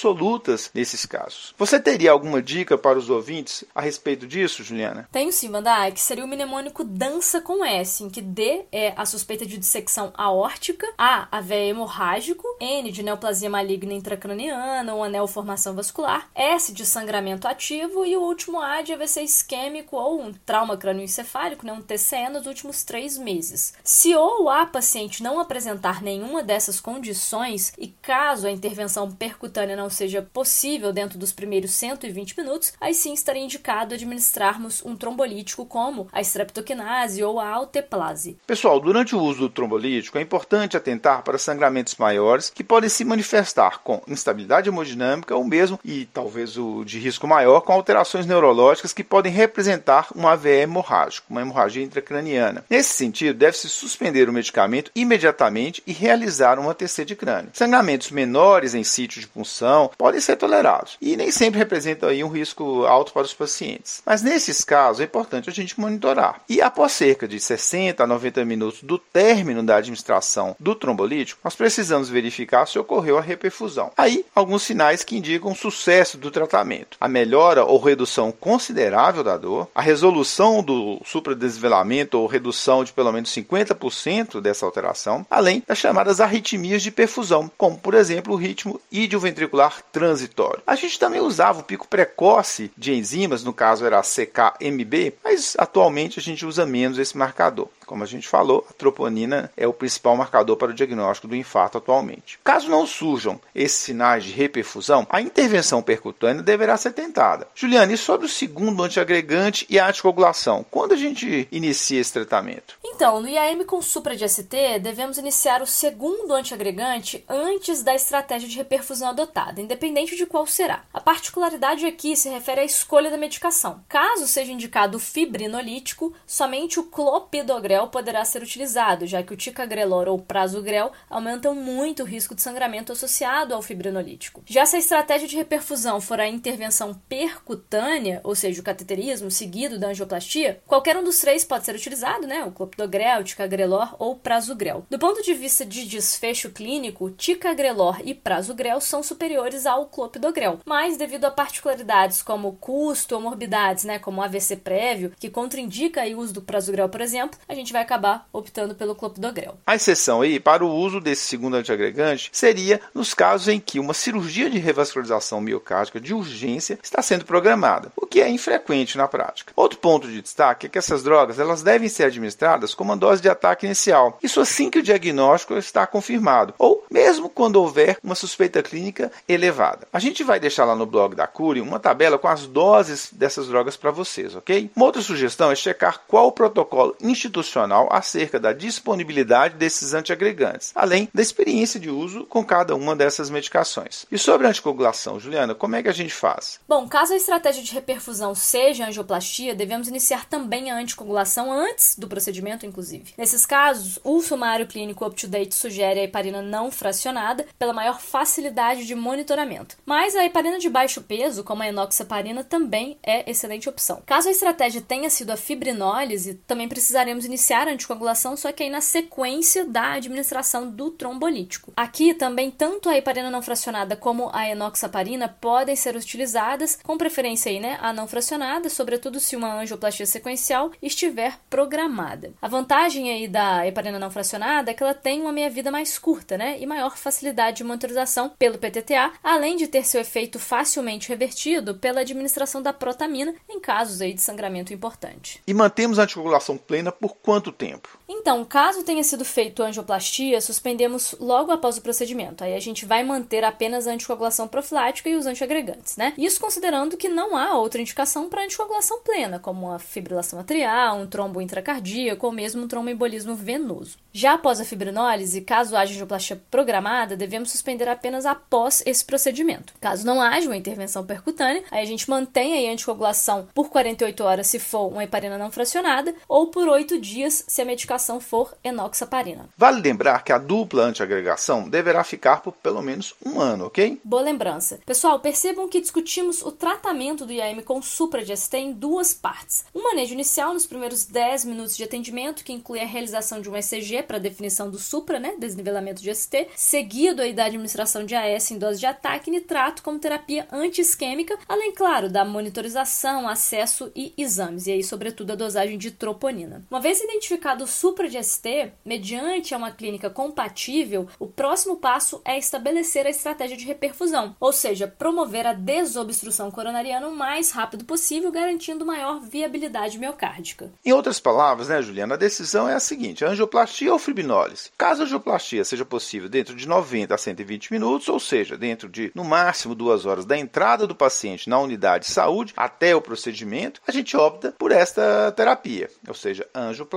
nesses 0.74 1.06
casos. 1.06 1.54
Você 1.58 1.80
teria 1.80 2.12
alguma 2.12 2.42
dica 2.42 2.78
para 2.78 2.98
os 2.98 3.10
ouvintes 3.10 3.64
a 3.74 3.82
respeito 3.82 4.28
disso, 4.28 4.64
Juliana? 4.64 5.08
Tenho 5.12 5.32
sim, 5.32 5.50
Vandai, 5.50 5.92
que 5.92 6.02
seria 6.02 6.24
o 6.24 6.28
mnemônico 6.28 6.84
dança 6.84 7.42
com 7.42 7.64
S, 7.64 8.04
em 8.04 8.10
que 8.10 8.22
D 8.22 8.66
é 8.72 8.94
a 8.96 9.06
suspeita 9.06 9.46
de 9.46 9.58
dissecção 9.58 10.12
aórtica, 10.16 10.88
A, 10.98 11.28
AVE 11.32 11.70
hemorrágico, 11.70 12.46
N 12.60 12.92
de 12.92 13.04
neoplasia 13.04 13.50
maligna 13.50 13.94
intracraniana 13.94 14.94
ou 14.94 15.04
anel 15.04 15.28
formação 15.28 15.74
vascular, 15.74 16.30
S 16.36 16.74
de 16.74 16.86
sangramento 16.86 17.48
ativo 17.48 18.06
e 18.06 18.16
o 18.16 18.22
último 18.22 18.60
A 18.60 18.82
de 18.82 18.94
AVC 18.94 19.22
isquêmico 19.22 19.96
ou 19.96 20.22
um 20.22 20.34
trauma 20.34 20.78
crânioencefálico, 20.78 21.66
né, 21.66 21.74
um 21.74 21.82
TCE 21.82 22.30
nos 22.32 22.46
últimos 22.46 22.84
três 22.84 23.18
meses. 23.18 23.74
Se 23.84 24.16
ou 24.16 24.50
a 24.50 24.66
paciente 24.66 25.24
não 25.24 25.40
apresentar 25.40 26.02
nenhuma 26.02 26.44
dessas 26.44 26.80
condições 26.80 27.74
e 27.78 27.88
caso 27.88 28.48
a 28.48 28.52
intervenção 28.52 29.12
percutânea 29.12 29.76
não 29.76 29.85
seja 29.90 30.22
possível 30.22 30.92
dentro 30.92 31.18
dos 31.18 31.32
primeiros 31.32 31.72
120 31.72 32.38
minutos, 32.38 32.74
aí 32.80 32.94
sim 32.94 33.14
estaria 33.14 33.44
indicado 33.44 33.94
administrarmos 33.94 34.84
um 34.86 34.96
trombolítico 34.96 35.66
como 35.66 36.08
a 36.12 36.22
streptokinase 36.22 37.24
ou 37.24 37.40
a 37.40 37.50
alteplase. 37.50 38.38
Pessoal, 38.48 38.80
durante 38.80 39.16
o 39.16 39.20
uso 39.20 39.42
do 39.42 39.50
trombolítico 39.50 40.18
é 40.18 40.22
importante 40.22 40.78
atentar 40.78 41.24
para 41.24 41.38
sangramentos 41.38 41.96
maiores 41.96 42.50
que 42.50 42.64
podem 42.64 42.90
se 42.90 43.04
manifestar 43.04 43.80
com 43.84 44.02
instabilidade 44.08 44.70
hemodinâmica 44.70 45.36
ou 45.36 45.44
mesmo, 45.44 45.80
e 45.84 46.06
talvez 46.06 46.58
o 46.58 46.84
de 46.84 47.00
risco 47.00 47.28
maior, 47.28 47.62
com 47.62 47.74
alterações 47.74 48.26
neurológicas 48.26 48.94
que 48.94 49.04
podem 49.04 49.32
representar 49.32 50.08
um 50.16 50.28
AVE 50.28 50.50
hemorrágico, 50.50 51.28
uma 51.30 51.42
hemorragia 51.42 51.84
intracraniana. 51.84 52.64
Nesse 52.70 52.94
sentido, 52.94 53.38
deve-se 53.38 53.70
suspender 53.70 54.30
o 54.30 54.34
medicamento 54.34 54.92
imediatamente 54.96 55.84
e 55.86 55.92
realizar 55.92 56.60
uma 56.60 56.74
TC 56.74 57.06
de 57.06 57.16
crânio. 57.16 57.52
Sangramentos 57.54 58.12
menores 58.12 58.74
em 58.74 58.84
sítio 58.84 59.22
de 59.22 59.28
punção 59.28 59.75
podem 59.98 60.20
ser 60.20 60.36
tolerados 60.36 60.98
e 61.02 61.16
nem 61.16 61.32
sempre 61.32 61.60
representam 61.60 62.10
aí 62.10 62.24
um 62.24 62.30
risco 62.30 62.86
alto 62.86 63.14
para 63.14 63.24
os 63.24 63.34
pacientes. 63.34 64.02
Mas 64.06 64.22
nesses 64.22 64.64
casos 64.64 65.02
é 65.02 65.04
importante 65.04 65.50
a 65.50 65.54
gente 65.54 65.80
monitorar. 65.80 66.42
E 66.48 66.62
após 66.62 66.92
cerca 66.92 67.28
de 67.28 67.40
60 67.40 68.04
a 68.04 68.08
90 68.08 68.46
minutos 68.46 68.82
do 68.82 68.98
término 68.98 69.64
da 69.64 69.78
administração 69.78 70.56
do 70.60 70.76
trombolítico, 70.76 71.42
nós 71.44 71.56
precisamos 71.56 72.10
verificar 72.10 72.68
se 72.68 72.80
ocorreu 72.80 73.18
a 73.18 73.22
reperfusão. 73.22 73.92
Aí, 73.98 74.26
alguns 74.34 74.64
sinais 74.64 75.04
que 75.04 75.18
indicam 75.18 75.52
o 75.52 75.56
sucesso 75.56 76.18
do 76.18 76.32
tratamento. 76.32 76.98
A 77.00 77.08
melhora 77.08 77.64
ou 77.66 77.80
redução 77.80 78.32
considerável 78.32 79.24
da 79.24 79.38
dor, 79.38 79.68
a 79.74 79.82
resolução 79.82 80.64
do 80.64 81.02
supradesvelamento 81.06 82.20
ou 82.20 82.28
redução 82.28 82.84
de 82.84 82.94
pelo 82.94 83.12
menos 83.12 83.30
50% 83.32 84.42
dessa 84.42 84.66
alteração, 84.66 85.26
além 85.30 85.64
das 85.68 85.78
chamadas 85.78 86.20
arritmias 86.20 86.82
de 86.82 86.92
perfusão, 86.92 87.52
como 87.58 87.78
por 87.78 87.94
exemplo 87.94 88.34
o 88.34 88.38
ritmo 88.38 88.80
idioventricular 88.92 89.65
transitório. 89.92 90.62
A 90.66 90.76
gente 90.76 91.00
também 91.00 91.22
usava 91.22 91.60
o 91.60 91.64
pico 91.64 91.88
precoce 91.88 92.72
de 92.78 92.94
enzimas, 92.94 93.44
no 93.44 93.54
caso 93.54 93.86
era 93.86 94.00
a 94.00 94.04
CKMB, 94.04 95.14
mas 95.24 95.56
atualmente 95.58 96.20
a 96.20 96.22
gente 96.22 96.46
usa 96.46 96.66
menos 96.66 96.98
esse 96.98 97.18
marcador. 97.18 97.70
Como 97.86 98.04
a 98.04 98.08
gente 98.08 98.28
falou, 98.28 98.66
a 98.70 98.74
troponina 98.74 99.52
é 99.56 99.68
o 99.68 99.74
principal 99.74 100.16
marcador 100.16 100.58
para 100.58 100.72
o 100.72 100.74
diagnóstico 100.74 101.28
do 101.28 101.36
infarto 101.36 101.78
atualmente. 101.78 102.40
Caso 102.44 102.70
não 102.70 102.86
surjam 102.86 103.40
esses 103.54 103.80
sinais 103.80 104.24
de 104.24 104.32
reperfusão, 104.32 105.06
a 105.10 105.22
intervenção 105.22 105.82
percutânea 105.82 106.42
deverá 106.42 106.76
ser 106.78 106.94
tentada. 106.94 107.48
Juliana, 107.54 107.94
e 107.94 107.98
sobre 107.98 108.26
o 108.26 108.30
segundo 108.30 108.84
antiagregante 108.84 109.66
e 109.70 109.80
a 109.80 109.88
anticoagulação? 109.88 110.66
Quando 110.70 110.94
a 110.94 110.98
gente 110.98 111.48
inicia 111.52 112.02
esse 112.02 112.14
tratamento? 112.14 112.78
Então, 112.84 113.22
no 113.22 113.28
IAM 113.28 113.64
com 113.66 113.82
supra 113.82 114.16
de 114.16 114.28
ST, 114.28 114.80
devemos 114.82 115.18
iniciar 115.18 115.62
o 115.62 115.68
segundo 115.68 116.34
antiagregante 116.34 117.24
antes 117.30 117.84
da 117.84 117.94
estratégia 117.94 118.48
de 118.48 118.58
reperfusão 118.58 119.10
adotada, 119.10 119.62
independente 119.62 120.16
de 120.16 120.26
qual 120.26 120.48
será. 120.48 120.84
A 120.94 121.00
particularidade 121.02 121.86
aqui 121.86 122.16
se 122.16 122.30
refere 122.30 122.62
à 122.62 122.66
escolha 122.66 123.10
da 123.10 123.18
medicação. 123.18 123.84
Caso 123.88 124.28
seja 124.28 124.52
indicado 124.52 124.98
o 124.98 125.00
fibrinolítico, 125.00 126.14
somente 126.26 126.80
o 126.80 126.84
clopidogrel 126.84 127.75
poderá 127.84 128.24
ser 128.26 128.42
utilizado, 128.42 129.06
já 129.06 129.22
que 129.22 129.34
o 129.34 129.38
ticagrelor 129.38 130.08
ou 130.08 130.20
prasugrel 130.20 130.92
aumentam 131.10 131.54
muito 131.54 132.04
o 132.04 132.06
risco 132.06 132.34
de 132.34 132.42
sangramento 132.42 132.92
associado 132.92 133.54
ao 133.54 133.62
fibrinolítico. 133.62 134.44
Já 134.46 134.66
se 134.66 134.76
a 134.76 134.80
estratégia 134.80 135.28
de 135.28 135.36
reperfusão 135.36 136.00
for 136.00 136.20
a 136.20 136.28
intervenção 136.28 136.94
percutânea, 137.08 138.22
ou 138.24 138.36
seja, 138.36 138.62
o 138.62 138.64
cateterismo 138.64 139.30
seguido 139.30 139.78
da 139.78 139.90
angioplastia, 139.90 140.62
qualquer 140.66 140.98
um 140.98 141.04
dos 141.04 141.20
três 141.20 141.44
pode 141.44 141.66
ser 141.66 141.76
utilizado, 141.76 142.26
né? 142.26 142.44
O 142.44 142.52
clopidogrel, 142.52 143.22
o 143.22 143.24
ticagrelor 143.24 143.96
ou 144.00 144.16
prasugrel. 144.16 144.86
Do 144.90 145.00
ponto 145.00 145.22
de 145.22 145.34
vista 145.34 145.66
de 145.66 145.86
desfecho 145.86 146.50
clínico, 146.50 147.12
ticagrelor 147.12 148.00
e 148.04 148.14
prasugrel 148.14 148.80
são 148.80 149.04
superiores 149.04 149.66
ao 149.66 149.88
clopidogrel, 149.88 150.60
mas 150.66 150.98
devido 150.98 151.26
a 151.26 151.32
particularidades 151.32 152.22
como 152.22 152.54
custo 152.54 153.16
ou 153.16 153.22
morbidades, 153.22 153.84
né, 153.84 154.00
como 154.00 154.22
AVC 154.22 154.58
prévio, 154.58 155.14
que 155.20 155.30
contraindica 155.30 156.06
o 156.06 156.20
uso 156.20 156.34
do 156.34 156.42
prasugrel, 156.42 156.90
por 156.90 157.02
exemplo, 157.02 157.40
a 157.48 157.54
gente 157.54 157.65
vai 157.74 157.82
acabar 157.82 158.28
optando 158.32 158.76
pelo 158.76 158.96
clopidogrel. 158.96 159.58
A 159.66 159.76
exceção 159.76 160.22
aí 160.22 160.40
para 160.40 160.64
o 160.64 160.74
uso 160.74 161.00
desse 161.00 161.24
segundo 161.24 161.56
antiagregante 161.56 162.30
seria 162.32 162.80
nos 162.94 163.14
casos 163.14 163.48
em 163.48 163.60
que 163.60 163.80
uma 163.80 163.94
cirurgia 163.94 164.50
de 164.50 164.60
revascularização 164.60 165.42
miocárdica 165.42 166.00
de 166.00 166.14
urgência 166.14 166.80
está 166.82 167.02
sendo 167.02 167.26
programada, 167.26 167.92
o 167.96 168.06
que 168.06 168.22
é 168.22 168.30
infrequente 168.30 168.98
na 168.98 169.08
prática. 169.08 169.54
Outro 169.56 169.80
ponto 169.80 170.08
de 170.08 170.22
destaque 170.22 170.68
é 170.68 170.70
que 170.70 170.78
essas 170.78 171.04
drogas 171.04 171.40
elas 171.40 171.64
devem 171.64 171.90
ser 171.90 172.04
administradas 172.04 172.74
com 172.74 172.84
uma 172.84 172.98
dose 172.98 173.22
de 173.22 173.30
ataque 173.30 173.66
inicial, 173.66 174.20
isso 174.22 174.40
assim 174.40 174.70
que 174.70 174.80
o 174.80 174.84
diagnóstico 174.84 175.56
está 175.56 175.88
confirmado, 175.88 176.54
ou 176.58 176.86
mesmo 176.92 177.30
quando 177.30 177.58
houver 177.58 177.98
uma 178.04 178.16
suspeita 178.16 178.62
clínica 178.62 179.12
elevada. 179.28 179.88
A 179.92 180.00
gente 180.00 180.24
vai 180.24 180.40
deixar 180.40 180.66
lá 180.66 180.76
no 180.76 180.86
blog 180.86 181.16
da 181.16 181.28
Cure 181.28 181.62
uma 181.62 181.80
tabela 181.80 182.18
com 182.18 182.28
as 182.28 182.46
doses 182.46 183.10
dessas 183.12 183.48
drogas 183.48 183.76
para 183.76 183.92
vocês, 183.92 184.36
ok? 184.36 184.70
Uma 184.76 184.86
outra 184.86 185.02
sugestão 185.02 185.52
é 185.52 185.56
checar 185.56 186.02
qual 186.08 186.28
o 186.28 186.32
protocolo 186.32 186.96
institucional 187.02 187.55
acerca 187.90 188.40
da 188.40 188.54
disponibilidade 188.54 189.56
desses 189.56 189.94
antiagregantes, 189.94 190.72
além 190.76 191.10
da 191.14 191.22
experiência 191.22 191.80
de 191.80 191.90
uso 191.90 192.26
com 192.26 192.44
cada 192.44 192.76
uma 192.76 192.96
dessas 192.96 193.30
medicações. 193.30 194.06
E 194.12 194.18
sobre 194.18 194.48
a 194.48 194.50
anticoagulação, 194.50 195.20
Juliana, 195.20 195.56
como 195.56 195.76
é 195.76 195.84
que 195.84 195.90
a 195.90 195.94
gente 195.94 196.14
faz? 196.14 196.60
Bom, 196.68 196.88
caso 196.88 197.14
a 197.14 197.18
estratégia 197.18 197.64
de 197.64 197.74
reperfusão 197.74 198.36
seja 198.36 198.88
angioplastia, 198.88 199.56
devemos 199.56 199.88
iniciar 199.88 200.26
também 200.26 200.72
a 200.72 200.76
anticoagulação 200.76 201.52
antes 201.52 201.98
do 201.98 202.08
procedimento, 202.08 202.66
inclusive. 202.66 203.14
Nesses 203.18 203.46
casos, 203.46 204.00
o 204.04 204.22
sumário 204.22 204.68
clínico 204.68 205.06
up-to-date 205.06 205.56
sugere 205.56 206.00
a 206.00 206.04
heparina 206.04 206.42
não 206.42 206.72
fracionada 206.72 207.46
pela 207.58 207.74
maior 207.74 208.00
facilidade 208.00 208.86
de 208.86 208.96
monitoramento. 208.96 209.78
Mas 209.86 210.16
a 210.16 210.26
heparina 210.26 210.60
de 210.60 210.70
baixo 210.70 211.02
peso, 211.02 211.44
como 211.44 211.64
a 211.64 211.68
enoxaparina, 211.68 212.44
também 212.44 212.98
é 213.04 213.30
excelente 213.30 213.70
opção. 213.70 214.02
Caso 214.06 214.28
a 214.28 214.32
estratégia 214.32 214.82
tenha 214.82 215.10
sido 215.10 215.32
a 215.32 215.38
fibrinólise, 215.38 216.36
também 216.48 216.68
precisaremos 216.68 217.26
iniciar 217.26 217.45
a 217.54 217.72
anticoagulação, 217.72 218.36
só 218.36 218.52
que 218.52 218.64
aí 218.64 218.70
na 218.70 218.82
sequência 218.82 219.66
da 219.66 219.94
administração 219.94 220.70
do 220.70 220.90
trombolítico. 220.90 221.74
Aqui 221.76 222.14
também 222.14 222.50
tanto 222.50 222.90
a 222.90 222.98
heparina 222.98 223.30
não 223.30 223.42
fracionada 223.42 223.96
como 223.96 224.30
a 224.34 224.50
enoxaparina 224.50 225.28
podem 225.28 225.76
ser 225.76 225.96
utilizadas, 225.96 226.80
com 226.84 226.98
preferência 226.98 227.52
aí, 227.52 227.60
né, 227.60 227.78
a 227.82 227.94
não 227.94 228.08
fracionada, 228.08 228.70
sobretudo 228.70 229.20
se 229.20 229.36
uma 229.36 229.60
angioplastia 229.60 230.06
sequencial 230.06 230.72
estiver 230.82 231.38
programada. 231.50 232.34
A 232.42 232.48
vantagem 232.48 233.12
aí 233.12 233.28
da 233.28 233.68
heparina 233.68 234.00
não 234.00 234.10
fracionada 234.10 234.72
é 234.72 234.74
que 234.74 234.82
ela 234.82 234.94
tem 234.94 235.22
uma 235.22 235.32
meia-vida 235.32 235.72
mais 235.72 236.00
curta, 236.00 236.38
né, 236.38 236.58
e 236.60 236.66
maior 236.66 236.98
facilidade 236.98 237.58
de 237.58 237.64
monitorização 237.64 238.32
pelo 238.40 238.58
PTTA, 238.58 239.12
além 239.24 239.56
de 239.56 239.68
ter 239.68 239.86
seu 239.86 240.02
efeito 240.02 240.40
facilmente 240.40 241.10
revertido 241.10 241.76
pela 241.76 242.02
administração 242.02 242.62
da 242.62 242.74
protamina 242.74 243.34
em 243.50 243.60
casos 243.60 244.02
aí 244.02 244.14
de 244.14 244.22
sangramento 244.22 244.74
importante. 244.74 245.42
E 245.46 245.54
mantemos 245.54 246.00
a 246.00 246.04
anticoagulação 246.04 246.58
plena 246.58 246.92
por 246.92 247.16
quanto 247.16 247.35
quanto 247.36 247.52
tempo? 247.52 247.90
Então, 248.08 248.46
caso 248.46 248.84
tenha 248.84 249.04
sido 249.04 249.26
feito 249.26 249.62
angioplastia, 249.62 250.40
suspendemos 250.40 251.16
logo 251.20 251.52
após 251.52 251.78
o 251.78 251.82
procedimento. 251.82 252.44
Aí 252.44 252.54
a 252.54 252.60
gente 252.60 252.86
vai 252.86 253.04
manter 253.04 253.44
apenas 253.44 253.88
a 253.88 253.92
anticoagulação 253.92 254.48
profilática 254.48 255.10
e 255.10 255.16
os 255.16 255.26
antiagregantes, 255.26 255.98
né? 255.98 256.14
Isso 256.18 256.40
considerando 256.40 256.96
que 256.96 257.10
não 257.10 257.36
há 257.36 257.58
outra 257.58 257.82
indicação 257.82 258.30
para 258.30 258.44
anticoagulação 258.44 259.02
plena, 259.02 259.38
como 259.38 259.70
a 259.70 259.80
fibrilação 259.80 260.40
atrial, 260.40 260.98
um 260.98 261.08
trombo 261.08 261.42
intracardíaco 261.42 262.26
ou 262.26 262.32
mesmo 262.32 262.64
um 262.64 262.68
tromboembolismo 262.68 263.36
venoso. 263.36 263.98
Já 264.14 264.36
após 264.36 264.62
a 264.62 264.66
fibrinólise, 264.66 265.42
caso 265.42 265.76
haja 265.76 265.92
angioplastia 265.92 266.42
programada, 266.50 267.18
devemos 267.18 267.52
suspender 267.52 267.90
apenas 267.90 268.26
após 268.26 268.82
esse 268.86 269.04
procedimento. 269.04 269.74
Caso 269.82 270.06
não 270.06 270.22
haja 270.22 270.48
uma 270.48 270.56
intervenção 270.56 271.06
percutânea, 271.06 271.64
aí 271.70 271.82
a 271.82 271.86
gente 271.86 272.10
mantém 272.10 272.70
a 272.70 272.72
anticoagulação 272.72 273.50
por 273.54 273.70
48 273.70 274.24
horas 274.24 274.48
se 274.48 274.58
for 274.58 274.88
uma 274.88 275.04
heparina 275.04 275.38
não 275.38 275.52
fracionada 275.52 276.16
ou 276.30 276.48
por 276.48 276.68
8 276.70 276.98
dias 277.00 277.25
se 277.32 277.62
a 277.62 277.66
medicação 277.66 278.20
for 278.20 278.54
enoxaparina. 278.64 279.50
Vale 279.58 279.82
lembrar 279.82 280.24
que 280.24 280.32
a 280.32 280.38
dupla 280.38 280.84
antiagregação 280.84 281.70
deverá 281.70 282.04
ficar 282.04 282.42
por 282.42 282.54
pelo 282.54 282.82
menos 282.82 283.14
um 283.26 283.40
ano, 283.40 283.66
ok? 283.66 284.00
Boa 284.04 284.22
lembrança. 284.22 284.80
Pessoal, 284.86 285.20
percebam 285.20 285.68
que 285.68 285.82
discutimos 285.82 286.42
o 286.42 286.52
tratamento 286.52 287.26
do 287.26 287.34
IAM 287.34 287.62
com 287.62 287.82
supra 287.82 288.24
de 288.24 288.36
ST 288.36 288.58
em 288.58 288.74
duas 288.74 289.14
partes. 289.14 289.66
Um 289.74 289.84
manejo 289.84 290.14
inicial 290.14 290.54
nos 290.54 290.66
primeiros 290.66 291.06
10 291.06 291.46
minutos 291.46 291.76
de 291.76 291.84
atendimento, 291.84 292.44
que 292.44 292.54
inclui 292.54 292.80
a 292.80 292.86
realização 292.86 293.42
de 293.42 293.50
um 293.50 293.56
ECG 293.56 294.04
para 294.04 294.20
definição 294.20 294.70
do 294.70 294.78
supra, 294.78 295.20
né, 295.20 295.36
desnivelamento 295.38 296.02
de 296.02 296.14
ST, 296.14 296.48
seguido 296.56 297.22
aí 297.22 297.34
da 297.34 297.46
administração 297.46 298.06
de 298.06 298.16
AS 298.16 298.52
em 298.52 298.58
dose 298.58 298.80
de 298.80 298.86
ataque 298.86 299.30
e 299.30 299.34
nitrato 299.34 299.84
como 299.84 300.00
terapia 300.00 300.48
anti-isquêmica, 300.52 301.38
além, 301.48 301.74
claro, 301.74 302.10
da 302.10 302.26
monitorização, 302.26 303.28
acesso 303.28 303.92
e 303.96 304.14
exames, 304.18 304.68
e 304.68 304.72
aí, 304.72 304.84
sobretudo, 304.84 305.32
a 305.32 305.36
dosagem 305.36 305.78
de 305.78 305.92
troponina. 305.92 306.64
Uma 306.70 306.80
vez 306.80 307.00
identificado 307.02 307.15
o 307.62 307.68
supra 307.68 308.08
de 308.10 308.22
ST, 308.22 308.72
mediante 308.84 309.56
uma 309.56 309.72
clínica 309.72 310.10
compatível, 310.10 311.08
o 311.18 311.28
próximo 311.28 311.78
passo 311.78 312.22
é 312.24 312.38
estabelecer 312.38 313.08
a 313.08 313.10
estratégia 313.10 313.58
de 313.58 313.66
reperfusão, 313.66 314.36
ou 314.40 314.52
seja, 314.52 314.88
promover 314.88 315.48
a 315.48 315.54
desobstrução 315.54 316.52
coronariana 316.52 317.08
o 317.08 317.16
mais 317.16 317.52
rápido 317.52 317.86
possível, 317.86 318.32
garantindo 318.32 318.86
maior 318.86 319.20
viabilidade 319.22 319.98
miocárdica. 319.98 320.72
Em 320.84 320.94
outras 320.94 321.20
palavras, 321.20 321.70
né, 321.70 321.82
Juliana, 321.82 322.16
a 322.16 322.18
decisão 322.18 322.68
é 322.68 322.74
a 322.74 322.80
seguinte: 322.80 323.26
angioplastia 323.26 323.92
ou 323.92 324.00
fibrinólise. 324.00 324.70
Caso 324.78 325.02
a 325.02 325.06
angioplastia 325.06 325.64
seja 325.64 325.86
possível 325.86 326.30
dentro 326.30 326.56
de 326.56 326.68
90 326.68 327.16
a 327.16 327.18
120 327.18 327.72
minutos, 327.72 328.10
ou 328.10 328.20
seja, 328.20 328.58
dentro 328.58 328.90
de 328.90 329.12
no 329.16 329.24
máximo 329.24 329.74
duas 329.74 330.06
horas 330.06 330.26
da 330.26 330.38
entrada 330.38 330.86
do 330.86 330.96
paciente 330.96 331.50
na 331.50 331.60
unidade 331.60 332.06
de 332.06 332.12
saúde 332.12 332.54
até 332.56 332.96
o 332.96 333.02
procedimento, 333.02 333.82
a 333.88 333.92
gente 333.92 334.16
opta 334.16 334.54
por 334.58 334.72
esta 334.72 335.32
terapia, 335.32 335.90
ou 336.08 336.14
seja, 336.14 336.48
angioplastia, 336.54 336.95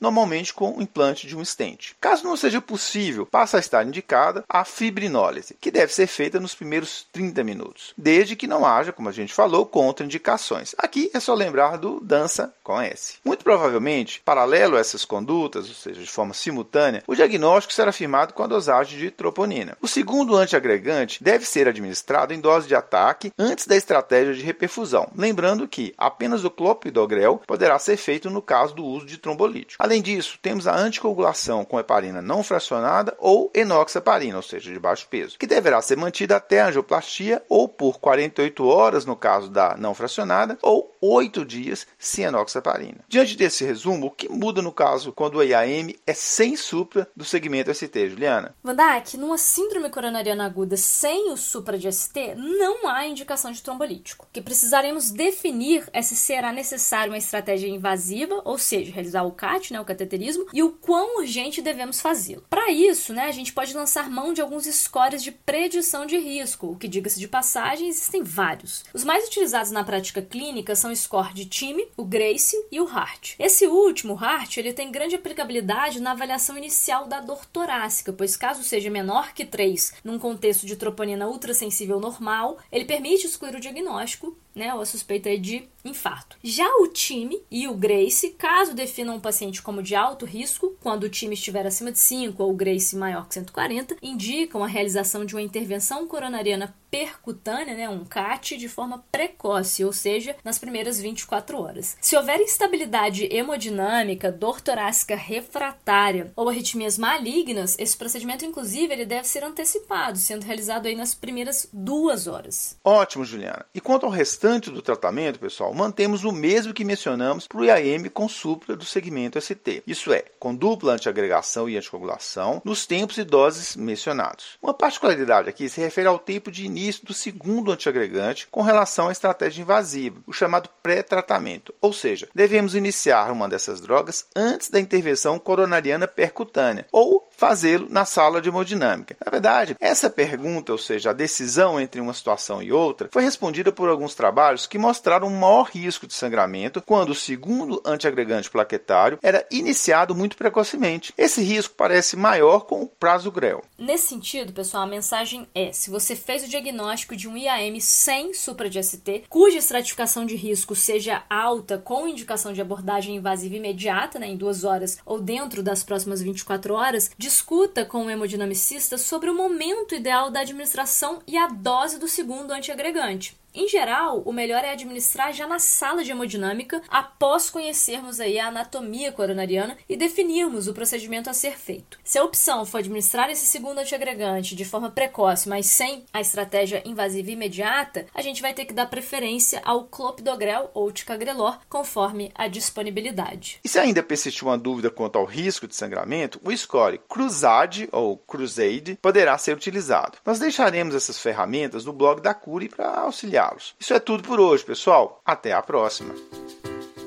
normalmente 0.00 0.52
com 0.52 0.76
o 0.76 0.82
implante 0.82 1.26
de 1.26 1.36
um 1.36 1.44
stent. 1.44 1.92
Caso 2.00 2.24
não 2.24 2.36
seja 2.36 2.60
possível, 2.60 3.26
passa 3.26 3.56
a 3.56 3.60
estar 3.60 3.86
indicada 3.86 4.44
a 4.48 4.64
fibrinólise, 4.64 5.56
que 5.60 5.70
deve 5.70 5.92
ser 5.92 6.06
feita 6.06 6.38
nos 6.38 6.54
primeiros 6.54 7.06
30 7.12 7.42
minutos, 7.42 7.92
desde 7.96 8.36
que 8.36 8.46
não 8.46 8.64
haja, 8.66 8.92
como 8.92 9.08
a 9.08 9.12
gente 9.12 9.32
falou, 9.32 9.66
contraindicações. 9.66 10.74
Aqui 10.78 11.10
é 11.14 11.20
só 11.20 11.34
lembrar 11.34 11.78
do 11.78 12.00
dança 12.00 12.52
com 12.62 12.80
S. 12.80 13.14
Muito 13.24 13.44
provavelmente, 13.44 14.20
paralelo 14.24 14.76
a 14.76 14.80
essas 14.80 15.04
condutas, 15.04 15.68
ou 15.68 15.74
seja, 15.74 16.00
de 16.00 16.10
forma 16.10 16.34
simultânea, 16.34 17.02
o 17.06 17.14
diagnóstico 17.14 17.72
será 17.72 17.92
firmado 17.92 18.34
com 18.34 18.42
a 18.42 18.46
dosagem 18.46 18.98
de 18.98 19.10
troponina. 19.10 19.76
O 19.80 19.88
segundo 19.88 20.36
antiagregante 20.36 21.22
deve 21.22 21.46
ser 21.46 21.68
administrado 21.68 22.32
em 22.32 22.40
dose 22.40 22.68
de 22.68 22.74
ataque 22.74 23.32
antes 23.38 23.66
da 23.66 23.76
estratégia 23.76 24.34
de 24.34 24.42
reperfusão, 24.42 25.08
lembrando 25.16 25.68
que 25.68 25.94
apenas 25.96 26.44
o 26.44 26.50
clopidogrel 26.50 27.42
poderá 27.46 27.78
ser 27.78 27.96
feito 27.96 28.30
no 28.30 28.42
caso 28.42 28.74
do 28.74 28.84
uso 28.84 29.06
de 29.06 29.18
trombolítico. 29.32 29.82
Além 29.82 30.00
disso, 30.00 30.38
temos 30.40 30.66
a 30.66 30.76
anticoagulação 30.76 31.64
com 31.64 31.80
heparina 31.80 32.22
não 32.22 32.42
fracionada 32.42 33.16
ou 33.18 33.50
enoxaparina, 33.54 34.36
ou 34.36 34.42
seja, 34.42 34.72
de 34.72 34.78
baixo 34.78 35.06
peso, 35.08 35.38
que 35.38 35.46
deverá 35.46 35.80
ser 35.80 35.96
mantida 35.96 36.36
até 36.36 36.60
a 36.60 36.68
angioplastia 36.68 37.42
ou 37.48 37.68
por 37.68 37.98
48 37.98 38.66
horas 38.66 39.04
no 39.04 39.16
caso 39.16 39.48
da 39.48 39.76
não 39.76 39.94
fracionada 39.94 40.58
ou 40.62 40.94
8 41.00 41.44
dias 41.44 41.86
sem 41.98 42.24
enoxaparina. 42.24 43.04
Diante 43.08 43.36
desse 43.36 43.64
resumo, 43.64 44.06
o 44.06 44.10
que 44.10 44.28
muda 44.28 44.62
no 44.62 44.72
caso 44.72 45.12
quando 45.12 45.36
o 45.36 45.42
IAM 45.42 45.94
é 46.06 46.14
sem 46.14 46.56
supra 46.56 47.08
do 47.16 47.24
segmento 47.24 47.74
ST, 47.74 48.10
Juliana? 48.10 48.54
Vandak, 48.62 49.16
numa 49.16 49.38
síndrome 49.38 49.90
coronariana 49.90 50.44
aguda 50.44 50.76
sem 50.76 51.32
o 51.32 51.36
supra 51.36 51.78
de 51.78 51.90
ST, 51.90 52.34
não 52.36 52.88
há 52.88 53.06
indicação 53.06 53.50
de 53.50 53.62
trombolítico, 53.62 54.26
que 54.32 54.42
precisaremos 54.42 55.10
definir 55.10 55.88
é 55.92 56.02
se 56.02 56.14
será 56.14 56.52
necessário 56.52 57.12
uma 57.12 57.18
estratégia 57.18 57.68
invasiva, 57.68 58.40
ou 58.44 58.58
seja, 58.58 58.92
realizar 58.92 59.21
o 59.24 59.32
CAT, 59.32 59.72
né, 59.72 59.80
o 59.80 59.84
cateterismo 59.84 60.46
e 60.52 60.62
o 60.62 60.70
quão 60.70 61.18
urgente 61.18 61.62
devemos 61.62 62.00
fazê-lo. 62.00 62.44
Para 62.48 62.70
isso, 62.70 63.12
né, 63.12 63.26
a 63.26 63.32
gente 63.32 63.52
pode 63.52 63.74
lançar 63.74 64.10
mão 64.10 64.32
de 64.32 64.40
alguns 64.40 64.66
scores 64.66 65.22
de 65.22 65.32
predição 65.32 66.06
de 66.06 66.18
risco, 66.18 66.68
o 66.68 66.76
que, 66.76 66.88
diga-se 66.88 67.18
de 67.18 67.28
passagem, 67.28 67.88
existem 67.88 68.22
vários. 68.22 68.84
Os 68.92 69.04
mais 69.04 69.26
utilizados 69.26 69.70
na 69.70 69.84
prática 69.84 70.22
clínica 70.22 70.74
são 70.74 70.90
o 70.90 70.96
score 70.96 71.34
de 71.34 71.46
time, 71.46 71.86
o 71.96 72.04
GRACE 72.04 72.56
e 72.70 72.80
o 72.80 72.86
HART. 72.86 73.34
Esse 73.38 73.66
último, 73.66 74.14
o 74.14 74.18
HART, 74.18 74.56
ele 74.56 74.72
tem 74.72 74.90
grande 74.90 75.14
aplicabilidade 75.14 76.00
na 76.00 76.12
avaliação 76.12 76.56
inicial 76.56 77.06
da 77.06 77.20
dor 77.20 77.46
torácica, 77.46 78.12
pois 78.12 78.36
caso 78.36 78.62
seja 78.62 78.90
menor 78.90 79.32
que 79.32 79.44
3 79.44 79.94
num 80.04 80.18
contexto 80.18 80.66
de 80.66 80.76
troponina 80.76 81.28
ultrassensível 81.28 82.00
normal, 82.00 82.58
ele 82.70 82.84
permite 82.84 83.26
excluir 83.26 83.54
o 83.54 83.60
diagnóstico 83.60 84.36
né, 84.54 84.72
ou 84.74 84.80
a 84.80 84.86
suspeita 84.86 85.36
de 85.38 85.68
infarto. 85.84 86.36
Já 86.42 86.68
o 86.76 86.88
time 86.88 87.42
e 87.50 87.66
o 87.66 87.74
Grace, 87.74 88.30
caso 88.30 88.74
definam 88.74 89.11
um 89.12 89.20
paciente 89.20 89.62
como 89.62 89.82
de 89.82 89.94
alto 89.94 90.24
risco, 90.24 90.76
quando 90.80 91.04
o 91.04 91.08
time 91.08 91.34
estiver 91.34 91.66
acima 91.66 91.92
de 91.92 91.98
5 91.98 92.42
ou 92.42 92.50
o 92.50 92.56
Grace 92.56 92.96
maior 92.96 93.28
que 93.28 93.34
140, 93.34 93.96
indicam 94.02 94.62
a 94.62 94.66
realização 94.66 95.24
de 95.24 95.34
uma 95.34 95.42
intervenção 95.42 96.06
coronariana 96.06 96.74
percutânea, 96.92 97.74
né, 97.74 97.88
um 97.88 98.04
CAT, 98.04 98.58
de 98.58 98.68
forma 98.68 99.02
precoce, 99.10 99.82
ou 99.82 99.94
seja, 99.94 100.36
nas 100.44 100.58
primeiras 100.58 101.00
24 101.00 101.58
horas. 101.58 101.96
Se 102.02 102.14
houver 102.14 102.38
instabilidade 102.38 103.26
hemodinâmica, 103.34 104.30
dor 104.30 104.60
torácica 104.60 105.16
refratária 105.16 106.30
ou 106.36 106.50
arritmias 106.50 106.98
malignas, 106.98 107.76
esse 107.78 107.96
procedimento, 107.96 108.44
inclusive, 108.44 108.92
ele 108.92 109.06
deve 109.06 109.26
ser 109.26 109.42
antecipado, 109.42 110.18
sendo 110.18 110.44
realizado 110.44 110.86
aí 110.86 110.94
nas 110.94 111.14
primeiras 111.14 111.66
duas 111.72 112.26
horas. 112.26 112.76
Ótimo, 112.84 113.24
Juliana. 113.24 113.64
E 113.74 113.80
quanto 113.80 114.04
ao 114.04 114.12
restante 114.12 114.70
do 114.70 114.82
tratamento, 114.82 115.38
pessoal, 115.38 115.72
mantemos 115.72 116.24
o 116.24 116.32
mesmo 116.32 116.74
que 116.74 116.84
mencionamos 116.84 117.46
para 117.46 117.58
o 117.58 117.64
IAM 117.64 118.10
com 118.10 118.28
supra 118.28 118.76
do 118.76 118.84
segmento 118.84 119.01
ST. 119.40 119.82
Isso 119.86 120.12
é, 120.12 120.24
com 120.38 120.54
dupla 120.54 120.92
antiagregação 120.94 121.68
e 121.68 121.76
anticoagulação 121.76 122.60
nos 122.64 122.86
tempos 122.86 123.18
e 123.18 123.24
doses 123.24 123.76
mencionados. 123.76 124.58
Uma 124.62 124.74
particularidade 124.74 125.48
aqui 125.48 125.68
se 125.68 125.80
refere 125.80 126.08
ao 126.08 126.18
tempo 126.18 126.50
de 126.50 126.64
início 126.64 127.04
do 127.06 127.14
segundo 127.14 127.72
antiagregante 127.72 128.46
com 128.50 128.62
relação 128.62 129.08
à 129.08 129.12
estratégia 129.12 129.62
invasiva, 129.62 130.20
o 130.26 130.32
chamado 130.32 130.68
pré-tratamento. 130.82 131.74
Ou 131.80 131.92
seja, 131.92 132.28
devemos 132.34 132.74
iniciar 132.74 133.30
uma 133.30 133.48
dessas 133.48 133.80
drogas 133.80 134.26
antes 134.34 134.70
da 134.70 134.80
intervenção 134.80 135.38
coronariana 135.38 136.06
percutânea 136.06 136.86
ou 136.92 137.28
fazê-lo 137.36 137.88
na 137.90 138.04
sala 138.04 138.40
de 138.40 138.48
hemodinâmica. 138.48 139.16
Na 139.24 139.30
verdade, 139.30 139.76
essa 139.80 140.08
pergunta, 140.08 140.72
ou 140.72 140.78
seja, 140.78 141.10
a 141.10 141.14
decisão 141.14 141.80
entre 141.80 142.00
uma 142.00 142.14
situação 142.14 142.62
e 142.62 142.72
outra, 142.72 143.08
foi 143.10 143.22
respondida 143.22 143.72
por 143.72 143.88
alguns 143.88 144.14
trabalhos 144.14 144.66
que 144.66 144.78
mostraram 144.78 145.26
um 145.26 145.38
maior 145.38 145.68
risco 145.68 146.06
de 146.06 146.14
sangramento 146.14 146.82
quando 146.82 147.10
o 147.10 147.14
segundo 147.14 147.82
antiagregante 147.84 148.50
plaquetário 148.50 148.91
era 149.22 149.46
iniciado 149.50 150.14
muito 150.14 150.36
precocemente. 150.36 151.12
Esse 151.16 151.42
risco 151.42 151.74
parece 151.76 152.16
maior 152.16 152.60
com 152.60 152.82
o 152.82 152.86
prazo 152.86 153.30
grel. 153.30 153.62
Nesse 153.78 154.08
sentido, 154.08 154.52
pessoal, 154.52 154.84
a 154.84 154.86
mensagem 154.86 155.46
é: 155.54 155.72
se 155.72 155.90
você 155.90 156.14
fez 156.14 156.44
o 156.44 156.48
diagnóstico 156.48 157.16
de 157.16 157.28
um 157.28 157.36
IAM 157.36 157.80
sem 157.80 158.32
supra 158.34 158.68
de 158.68 158.82
ST, 158.82 159.24
cuja 159.28 159.58
estratificação 159.58 160.24
de 160.24 160.36
risco 160.36 160.74
seja 160.74 161.24
alta 161.28 161.78
com 161.78 162.06
indicação 162.06 162.52
de 162.52 162.60
abordagem 162.60 163.16
invasiva 163.16 163.56
imediata, 163.56 164.18
né, 164.18 164.28
em 164.28 164.36
duas 164.36 164.64
horas 164.64 164.98
ou 165.04 165.20
dentro 165.20 165.62
das 165.62 165.82
próximas 165.82 166.22
24 166.22 166.74
horas, 166.74 167.10
discuta 167.16 167.84
com 167.84 168.06
o 168.06 168.10
hemodinamicista 168.10 168.98
sobre 168.98 169.30
o 169.30 169.34
momento 169.34 169.94
ideal 169.94 170.30
da 170.30 170.40
administração 170.40 171.20
e 171.26 171.36
a 171.36 171.48
dose 171.48 171.98
do 171.98 172.08
segundo 172.08 172.52
antiagregante. 172.52 173.41
Em 173.54 173.68
geral, 173.68 174.22
o 174.24 174.32
melhor 174.32 174.64
é 174.64 174.72
administrar 174.72 175.30
já 175.34 175.46
na 175.46 175.58
sala 175.58 176.02
de 176.02 176.10
hemodinâmica 176.10 176.80
após 176.88 177.50
conhecermos 177.50 178.18
aí 178.18 178.38
a 178.38 178.46
anatomia 178.46 179.12
coronariana 179.12 179.76
e 179.86 179.94
definirmos 179.94 180.68
o 180.68 180.72
procedimento 180.72 181.28
a 181.28 181.34
ser 181.34 181.58
feito. 181.58 181.98
Se 182.02 182.18
a 182.18 182.24
opção 182.24 182.64
for 182.64 182.78
administrar 182.78 183.28
esse 183.28 183.44
segundo 183.44 183.78
antiagregante 183.78 184.56
de 184.56 184.64
forma 184.64 184.90
precoce, 184.90 185.50
mas 185.50 185.66
sem 185.66 186.06
a 186.14 186.20
estratégia 186.22 186.82
invasiva 186.86 187.30
imediata, 187.30 188.06
a 188.14 188.22
gente 188.22 188.40
vai 188.40 188.54
ter 188.54 188.64
que 188.64 188.72
dar 188.72 188.86
preferência 188.86 189.60
ao 189.66 189.84
clopidogrel 189.84 190.70
ou 190.72 190.90
ticagrelor, 190.90 191.58
conforme 191.68 192.32
a 192.34 192.48
disponibilidade. 192.48 193.60
E 193.62 193.68
se 193.68 193.78
ainda 193.78 194.02
persistir 194.02 194.48
uma 194.48 194.56
dúvida 194.56 194.90
quanto 194.90 195.18
ao 195.18 195.26
risco 195.26 195.68
de 195.68 195.76
sangramento, 195.76 196.40
o 196.42 196.56
score 196.56 196.98
Cruzade 197.06 197.86
ou 197.92 198.16
Crusade 198.16 198.98
poderá 199.02 199.36
ser 199.36 199.54
utilizado. 199.54 200.16
Nós 200.24 200.38
deixaremos 200.38 200.94
essas 200.94 201.18
ferramentas 201.18 201.84
no 201.84 201.92
blog 201.92 202.22
da 202.22 202.32
Cure 202.32 202.70
para 202.70 202.88
auxiliar 203.00 203.41
los 203.50 203.74
Isso 203.80 203.94
é 203.94 204.00
tudo 204.00 204.22
por 204.22 204.38
hoje, 204.40 204.64
pessoal. 204.64 205.20
Até 205.24 205.52
a 205.52 205.62
próxima. 205.62 206.14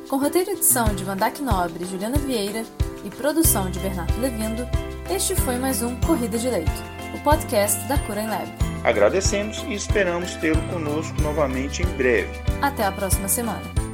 Com 0.09 0.17
roteiro 0.17 0.51
e 0.51 0.53
edição 0.53 0.93
de 0.93 1.03
Vandac 1.03 1.41
Nobre 1.41 1.83
e 1.83 1.87
Juliana 1.87 2.17
Vieira 2.17 2.63
e 3.03 3.09
produção 3.09 3.69
de 3.69 3.79
Bernardo 3.79 4.19
Levindo, 4.19 4.67
este 5.09 5.35
foi 5.35 5.55
mais 5.57 5.81
um 5.81 5.99
Corrida 6.01 6.37
de 6.37 6.49
Leito, 6.49 6.71
o 7.15 7.23
podcast 7.23 7.79
da 7.87 7.97
Cura 7.99 8.23
Lab. 8.23 8.47
Agradecemos 8.83 9.57
e 9.63 9.73
esperamos 9.73 10.35
tê-lo 10.35 10.61
conosco 10.69 11.19
novamente 11.21 11.81
em 11.81 11.87
breve. 11.97 12.29
Até 12.61 12.83
a 12.83 12.91
próxima 12.91 13.27
semana. 13.27 13.84